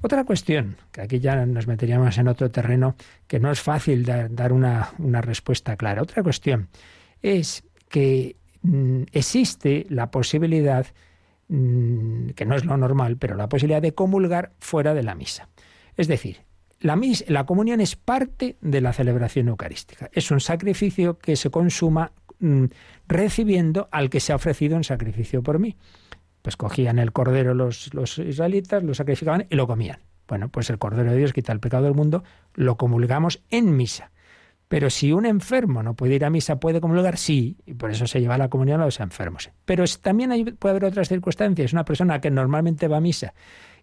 [0.00, 2.94] Otra cuestión, que aquí ya nos meteríamos en otro terreno
[3.26, 6.02] que no es fácil dar una, respuesta clara.
[6.02, 6.68] Otra cuestión
[7.20, 10.86] es que mm, existe la posibilidad,
[11.48, 15.48] mm, que no es lo normal, pero la posibilidad de comulgar fuera de la misa.
[15.96, 16.42] Es decir,
[16.78, 16.96] la,
[17.26, 20.10] la comunión es parte de la celebración eucarística.
[20.12, 22.12] Es un sacrificio que se consuma
[23.06, 25.76] recibiendo al que se ha ofrecido en sacrificio por mí.
[26.42, 30.00] Pues cogían el cordero los, los israelitas, lo sacrificaban y lo comían.
[30.28, 32.22] Bueno, pues el cordero de Dios quita el pecado del mundo,
[32.54, 34.12] lo comulgamos en misa.
[34.68, 37.16] Pero si un enfermo no puede ir a misa, ¿puede comulgar?
[37.16, 39.50] Sí, y por eso se lleva la comunión a los enfermos.
[39.64, 41.72] Pero también puede haber otras circunstancias.
[41.72, 43.32] Una persona que normalmente va a misa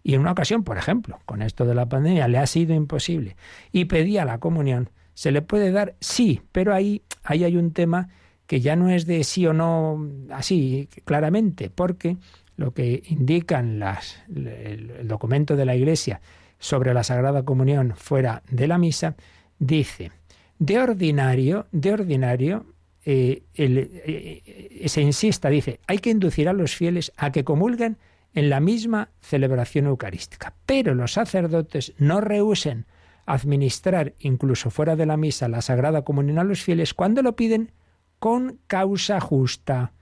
[0.06, 3.36] y en una ocasión, por ejemplo, con esto de la pandemia, le ha sido imposible
[3.72, 5.96] y pedía la comunión, ¿se le puede dar?
[5.98, 8.08] Sí, pero ahí, ahí hay un tema
[8.46, 12.16] que ya no es de sí o no así claramente, porque
[12.56, 16.20] lo que indican las, el documento de la Iglesia
[16.58, 19.16] sobre la Sagrada Comunión fuera de la misa,
[19.58, 20.10] dice,
[20.58, 22.66] de ordinario, de ordinario,
[23.04, 27.98] eh, eh, se insista, dice, hay que inducir a los fieles a que comulguen
[28.34, 32.86] en la misma celebración eucarística, pero los sacerdotes no rehúsen
[33.24, 37.72] administrar incluso fuera de la misa la Sagrada Comunión a los fieles cuando lo piden
[38.18, 39.92] con causa justa.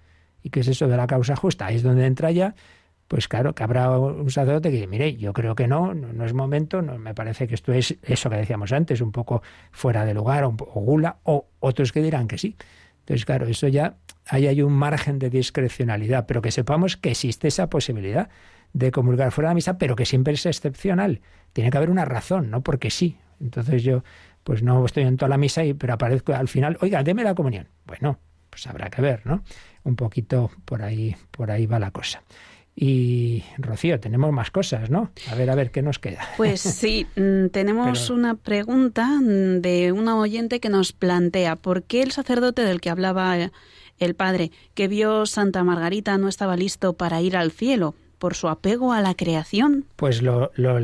[0.42, 1.66] ¿Y qué es eso de la causa justa?
[1.66, 2.54] Ahí es donde entra ya
[3.08, 6.32] pues claro, que habrá un sacerdote que dice, mire, yo creo que no, no, es
[6.32, 10.14] momento, no, me parece que esto es eso que decíamos antes, un poco fuera de
[10.14, 12.56] lugar, o, gula, o otros que dirán que sí.
[13.00, 13.96] Entonces, claro, eso ya,
[14.26, 18.30] ahí hay un margen de discrecionalidad, pero que sepamos que existe esa posibilidad
[18.72, 21.20] de comulgar fuera de la misa, pero que siempre es excepcional.
[21.52, 23.18] Tiene que haber una razón, no porque sí.
[23.40, 24.02] Entonces yo,
[24.44, 27.34] pues no estoy en toda la misa, y, pero aparezco al final, oiga, deme la
[27.34, 27.68] comunión.
[27.86, 28.18] Bueno,
[28.50, 29.42] pues habrá que ver, ¿no?
[29.82, 32.22] Un poquito por ahí, por ahí va la cosa.
[32.76, 35.10] Y Rocío, tenemos más cosas, ¿no?
[35.30, 36.20] A ver, a ver, ¿qué nos queda?
[36.36, 42.12] Pues sí, mm, tenemos una pregunta de una oyente que nos plantea, ¿por qué el
[42.12, 43.36] sacerdote del que hablaba
[43.98, 47.94] el padre, que vio Santa Margarita, no estaba listo para ir al cielo?
[48.24, 49.84] Por su apego a la creación?
[49.96, 50.78] Pues lo, lo,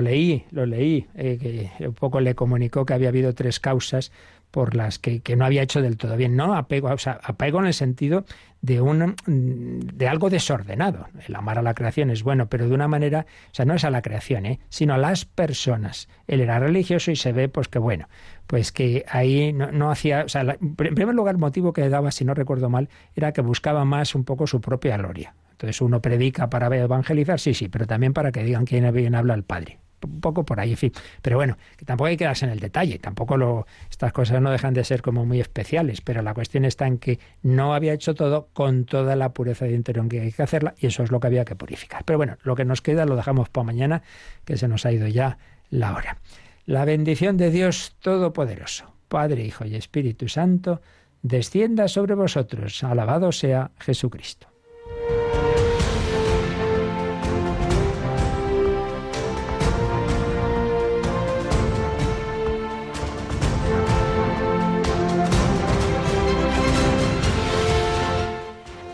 [0.00, 4.12] leí, lo leí, eh, un poco le comunicó que había habido tres causas
[4.50, 6.36] por las que, no había hecho del todo bien.
[6.36, 8.24] No apego, o sea, apego en el sentido
[8.62, 11.06] de un de algo desordenado.
[11.28, 13.84] El amar a la creación es bueno, pero de una manera, o sea, no es
[13.84, 14.58] a la creación, ¿eh?
[14.70, 16.08] sino a las personas.
[16.28, 18.08] Él era religioso y se ve, pues que bueno,
[18.46, 22.24] pues que ahí no, no hacía, sea, en primer lugar el motivo que daba, si
[22.24, 25.34] no recuerdo mal, era que buscaba más un poco su propia gloria.
[25.60, 29.34] Entonces uno predica para evangelizar, sí, sí, pero también para que digan quién bien habla
[29.34, 30.92] el Padre un poco por ahí, en fin.
[31.20, 34.50] Pero bueno, que tampoco hay que quedarse en el detalle, tampoco lo, estas cosas no
[34.50, 38.14] dejan de ser como muy especiales, pero la cuestión está en que no había hecho
[38.14, 41.20] todo con toda la pureza de interior que hay que hacerla y eso es lo
[41.20, 42.04] que había que purificar.
[42.06, 44.02] Pero bueno, lo que nos queda lo dejamos para mañana,
[44.46, 45.36] que se nos ha ido ya
[45.68, 46.16] la hora.
[46.64, 50.80] La bendición de Dios Todopoderoso, Padre, Hijo y Espíritu Santo,
[51.20, 52.82] descienda sobre vosotros.
[52.82, 54.49] Alabado sea Jesucristo.